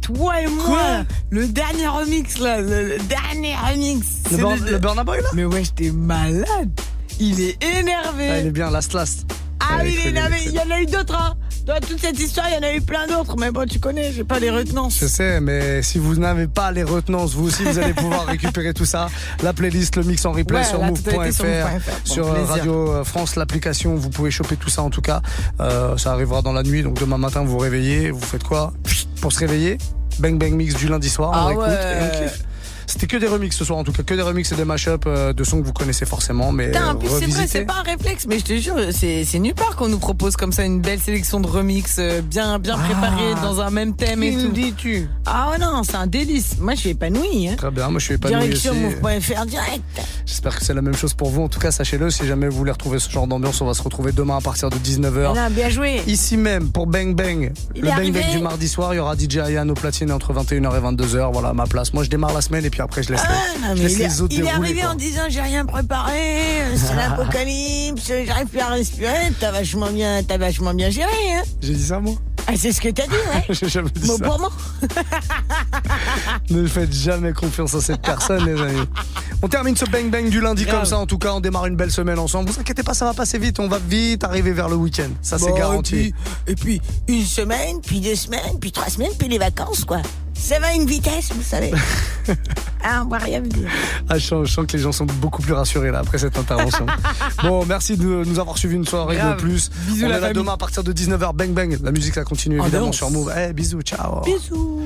toi 0.03 0.39
et 0.41 0.45
moi, 0.45 0.63
Quoi? 0.65 1.05
le 1.31 1.47
dernier 1.47 1.87
remix 1.87 2.37
là, 2.37 2.61
le, 2.61 2.89
le 2.89 2.97
dernier 2.99 3.55
remix. 3.55 4.05
Le 4.31 4.37
Burn- 4.37 4.63
le 4.63 4.77
Burna 4.77 5.03
Boy, 5.03 5.21
là? 5.23 5.29
Mais 5.33 5.45
ouais, 5.45 5.63
j'étais 5.63 5.89
malade. 5.89 6.79
Il 7.19 7.39
est 7.41 7.63
énervé. 7.63 8.29
Ah, 8.29 8.39
il 8.41 8.47
est 8.47 8.51
bien, 8.51 8.69
last 8.69 8.93
last. 8.93 9.25
Ah 9.59 9.77
oui, 9.81 9.95
il 9.97 10.05
est 10.05 10.09
énervé. 10.09 10.37
Il 10.45 10.51
y 10.51 10.59
en 10.59 10.69
a 10.69 10.81
eu 10.81 10.85
d'autres, 10.85 11.15
hein. 11.15 11.35
Dans 11.65 11.79
toute 11.79 11.99
cette 11.99 12.19
histoire, 12.19 12.47
il 12.49 12.55
y 12.55 12.57
en 12.57 12.67
a 12.69 12.73
eu 12.73 12.81
plein 12.81 13.07
d'autres. 13.07 13.37
Mais 13.37 13.49
bon, 13.49 13.65
tu 13.65 13.79
connais, 13.79 14.11
j'ai 14.11 14.25
pas 14.25 14.37
les 14.39 14.49
retenances. 14.49 14.97
Je 14.99 15.07
sais, 15.07 15.39
mais 15.39 15.81
si 15.81 15.97
vous 15.97 16.15
n'avez 16.15 16.47
pas 16.47 16.71
les 16.73 16.83
retenances, 16.83 17.33
vous 17.35 17.47
aussi, 17.47 17.63
vous 17.63 17.79
allez 17.79 17.93
pouvoir 17.93 18.25
récupérer 18.27 18.73
tout 18.73 18.83
ça. 18.85 19.07
La 19.43 19.53
playlist, 19.53 19.95
le 19.95 20.03
mix 20.03 20.25
en 20.25 20.33
replay 20.33 20.57
Ouais, 20.59 20.63
sur 20.65 20.81
move.fr. 20.81 21.13
Bon, 21.13 21.79
sur 22.03 22.27
euh. 22.27 22.43
Radio 22.43 22.91
euh, 22.91 23.03
France, 23.05 23.37
l'application, 23.37 23.95
vous 23.95 24.09
pouvez 24.09 24.29
choper 24.29 24.57
tout 24.57 24.69
ça 24.69 24.81
en 24.83 24.89
tout 24.89 25.01
cas. 25.01 25.21
Euh, 25.61 25.95
ça 25.97 26.11
arrivera 26.11 26.41
dans 26.41 26.53
la 26.53 26.63
nuit, 26.63 26.83
donc 26.83 26.99
demain 26.99 27.17
matin, 27.17 27.43
vous 27.43 27.51
vous 27.51 27.57
réveillez, 27.59 28.11
vous 28.11 28.19
faites 28.19 28.43
quoi? 28.43 28.73
Pour 29.21 29.31
se 29.31 29.39
réveiller, 29.39 29.77
bang 30.19 30.37
bang 30.37 30.51
mix 30.53 30.75
du 30.75 30.89
lundi 30.89 31.09
soir, 31.09 31.31
on 31.31 31.47
Ah 31.47 31.51
écoute 31.53 31.65
ouais. 31.65 31.73
et 31.73 32.01
on 32.03 32.23
kiffe. 32.23 32.43
C'était 32.87 33.07
que 33.07 33.17
des 33.17 33.27
remixes 33.27 33.57
ce 33.57 33.65
soir 33.65 33.79
en 33.79 33.83
tout 33.83 33.91
cas, 33.91 34.03
que 34.03 34.13
des 34.13 34.21
remixes 34.21 34.51
et 34.51 34.55
des 34.55 34.65
mashups 34.65 35.03
euh, 35.07 35.33
de 35.33 35.43
sons 35.43 35.61
que 35.61 35.65
vous 35.65 35.73
connaissez 35.73 36.05
forcément, 36.05 36.51
mais 36.51 36.67
Putain, 36.67 36.89
en 36.89 36.95
euh, 36.95 36.99
plus, 36.99 37.09
c'est 37.09 37.27
vrai, 37.27 37.47
c'est 37.47 37.65
pas 37.65 37.75
un 37.79 37.83
réflexe, 37.83 38.25
mais 38.27 38.39
je 38.39 38.45
te 38.45 38.57
jure, 38.57 38.75
c'est, 38.91 39.39
nulle 39.39 39.53
part 39.53 39.75
qu'on 39.75 39.89
nous 39.89 39.99
propose 39.99 40.35
comme 40.35 40.51
ça 40.51 40.63
une 40.63 40.81
belle 40.81 40.99
sélection 40.99 41.39
de 41.39 41.47
remix 41.47 41.97
euh, 41.99 42.21
bien, 42.21 42.59
bien 42.59 42.77
préparée 42.77 43.35
dans 43.41 43.61
un 43.61 43.69
même 43.69 43.95
thème 43.95 44.23
et 44.23 44.33
tout. 44.33 44.41
nous 44.43 44.51
dis-tu? 44.51 45.09
Ah 45.25 45.49
ouais, 45.51 45.57
non, 45.57 45.81
c'est 45.83 45.95
un 45.95 46.07
délice. 46.07 46.57
Moi, 46.59 46.75
je 46.75 46.79
suis 46.81 46.89
épanoui. 46.91 47.49
Hein. 47.49 47.55
Très 47.57 47.71
bien, 47.71 47.89
moi 47.89 47.99
je 47.99 48.05
suis 48.05 48.13
épanoui 48.15 48.41
Direction 48.41 48.73
move.fr 48.73 49.45
direct. 49.45 49.83
J'espère 50.25 50.57
que 50.57 50.63
c'est 50.63 50.73
la 50.73 50.81
même 50.81 50.95
chose 50.95 51.13
pour 51.13 51.29
vous. 51.29 51.41
En 51.41 51.49
tout 51.49 51.59
cas, 51.59 51.71
sachez-le, 51.71 52.09
si 52.09 52.25
jamais 52.25 52.47
vous 52.47 52.57
voulez 52.57 52.71
retrouver 52.71 52.99
ce 52.99 53.09
genre 53.09 53.27
d'ambiance, 53.27 53.61
on 53.61 53.65
va 53.65 53.73
se 53.73 53.81
retrouver 53.81 54.11
demain 54.11 54.37
à 54.37 54.41
partir 54.41 54.69
de 54.69 54.77
19h. 54.77 55.09
Voilà, 55.11 55.49
bien 55.49 55.69
joué. 55.69 56.01
Ici 56.07 56.37
même, 56.37 56.69
pour 56.69 56.87
Bang 56.87 57.15
Bang, 57.15 57.51
Il 57.75 57.81
le 57.81 57.87
Bang 57.87 57.97
arrivé. 57.97 58.21
Bang 58.21 58.31
du 58.31 58.39
mardi 58.39 58.67
soir, 58.67 58.93
il 58.93 58.97
y 58.97 58.99
aura 58.99 59.15
DJ 59.15 59.37
Ayan 59.37 59.67
au 59.69 59.73
platine 59.73 60.11
entre 60.11 60.33
21h 60.33 60.77
et 60.77 60.81
22h. 60.81 61.31
Voilà 61.31 61.53
ma 61.53 61.65
place. 61.65 61.93
Moi, 61.93 62.03
je 62.03 62.09
démarre 62.09 62.33
la 62.33 62.41
semaine 62.41 62.65
et 62.65 62.69
puis 62.73 62.81
après, 62.81 63.03
je 63.03 63.11
laisse, 63.11 63.21
Ah, 63.23 63.33
les, 63.55 63.61
non, 63.61 63.75
je 63.75 63.81
mais 63.83 63.87
laisse 63.87 63.93
il, 63.97 64.01
est, 64.01 64.07
les 64.07 64.21
autres 64.23 64.35
il 64.35 64.43
est 64.45 64.49
arrivé 64.49 64.81
quoi. 64.81 64.89
en 64.89 64.95
disant 64.95 65.21
j'ai 65.29 65.41
rien 65.41 65.63
préparé, 65.63 66.61
euh, 66.61 66.75
c'est 66.75 66.95
l'apocalypse, 66.95 68.11
j'arrive 68.25 68.47
plus 68.47 68.59
à 68.61 68.67
respirer. 68.69 69.31
T'as 69.39 69.51
vachement 69.51 69.91
bien, 69.91 70.23
t'as 70.27 70.39
vachement 70.39 70.73
bien 70.73 70.89
géré. 70.89 71.11
Hein. 71.35 71.43
J'ai 71.61 71.73
dit 71.75 71.83
ça, 71.83 71.99
moi 71.99 72.15
Ah, 72.47 72.53
c'est 72.57 72.71
ce 72.71 72.81
que 72.81 72.89
t'as 72.89 73.05
dit, 73.05 73.11
ouais. 73.13 73.45
J'ai 73.53 73.69
jamais 73.69 73.91
dit 73.91 74.07
Mot 74.07 74.17
ça. 74.17 74.25
pour 74.25 74.39
mot. 74.39 74.49
Ne 76.49 76.65
faites 76.67 76.91
jamais 76.93 77.31
confiance 77.33 77.73
à 77.75 77.81
cette 77.81 78.01
personne, 78.01 78.45
les 78.45 78.59
amis. 78.61 78.87
On 79.41 79.47
termine 79.47 79.75
ce 79.75 79.85
Bang 79.85 80.09
Bang 80.09 80.29
du 80.29 80.41
lundi 80.41 80.65
Grave. 80.65 80.79
comme 80.79 80.85
ça. 80.85 80.97
En 80.97 81.05
tout 81.05 81.17
cas, 81.17 81.33
on 81.33 81.39
démarre 81.41 81.65
une 81.67 81.75
belle 81.75 81.91
semaine 81.91 82.17
ensemble. 82.19 82.49
Vous 82.49 82.59
inquiétez 82.59 82.83
pas, 82.83 82.93
ça 82.93 83.05
va 83.05 83.13
passer 83.13 83.37
vite. 83.39 83.59
On 83.59 83.67
va 83.67 83.77
vite 83.79 84.23
arriver 84.23 84.51
vers 84.51 84.69
le 84.69 84.75
week-end. 84.75 85.09
Ça, 85.21 85.37
c'est 85.37 85.53
garanti. 85.53 86.13
Et 86.47 86.55
puis, 86.55 86.73
et 86.77 86.79
puis, 86.79 86.81
une 87.07 87.23
semaine, 87.25 87.77
puis 87.85 88.01
deux 88.01 88.15
semaines, 88.15 88.59
puis 88.59 88.71
trois 88.71 88.89
semaines, 88.89 89.11
puis 89.17 89.27
les 89.27 89.37
vacances, 89.37 89.85
quoi. 89.85 90.01
Ça 90.33 90.59
va 90.59 90.67
à 90.67 90.73
une 90.73 90.85
vitesse, 90.85 91.31
vous 91.33 91.41
savez. 91.43 91.71
ah, 92.83 93.03
on 93.05 93.09
va 93.09 93.17
rien 93.17 93.39
me 93.41 93.47
dire. 93.47 93.69
Ah, 94.09 94.17
je, 94.17 94.25
sens, 94.27 94.47
je 94.47 94.53
sens 94.53 94.65
que 94.67 94.73
les 94.75 94.83
gens 94.83 94.91
sont 94.91 95.05
beaucoup 95.05 95.41
plus 95.41 95.53
rassurés 95.53 95.91
là 95.91 95.99
après 95.99 96.17
cette 96.17 96.37
intervention. 96.37 96.85
bon, 97.43 97.65
merci 97.65 97.95
de 97.95 98.03
nous 98.25 98.39
avoir 98.39 98.57
suivi 98.57 98.75
une 98.75 98.85
soirée 98.85 99.15
Grave. 99.15 99.37
de 99.37 99.41
plus. 99.41 99.69
Bisous, 99.87 100.05
On 100.05 100.09
la 100.09 100.17
est 100.17 100.19
là 100.19 100.27
famille. 100.27 100.41
demain 100.41 100.53
à 100.53 100.57
partir 100.57 100.83
de 100.83 100.91
19h. 100.91 101.33
Bang 101.33 101.51
bang. 101.51 101.77
La 101.81 101.91
musique 101.91 102.15
ça 102.15 102.23
continue 102.23 102.59
En 102.59 102.63
évidemment 102.63 102.91
sur 102.91 103.09
Move. 103.09 103.31
Eh, 103.37 103.53
bisous, 103.53 103.81
ciao. 103.81 104.21
Bisous. 104.25 104.81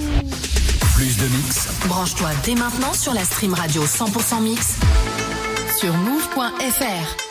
Plus 0.96 1.18
de 1.18 1.26
mix. 1.28 1.68
Branche-toi 1.88 2.30
dès 2.46 2.56
maintenant 2.56 2.94
sur 2.94 3.14
la 3.14 3.24
stream 3.24 3.54
radio 3.54 3.84
100% 3.84 4.42
mix 4.42 4.76
sur 5.80 5.94
move.fr. 5.94 7.27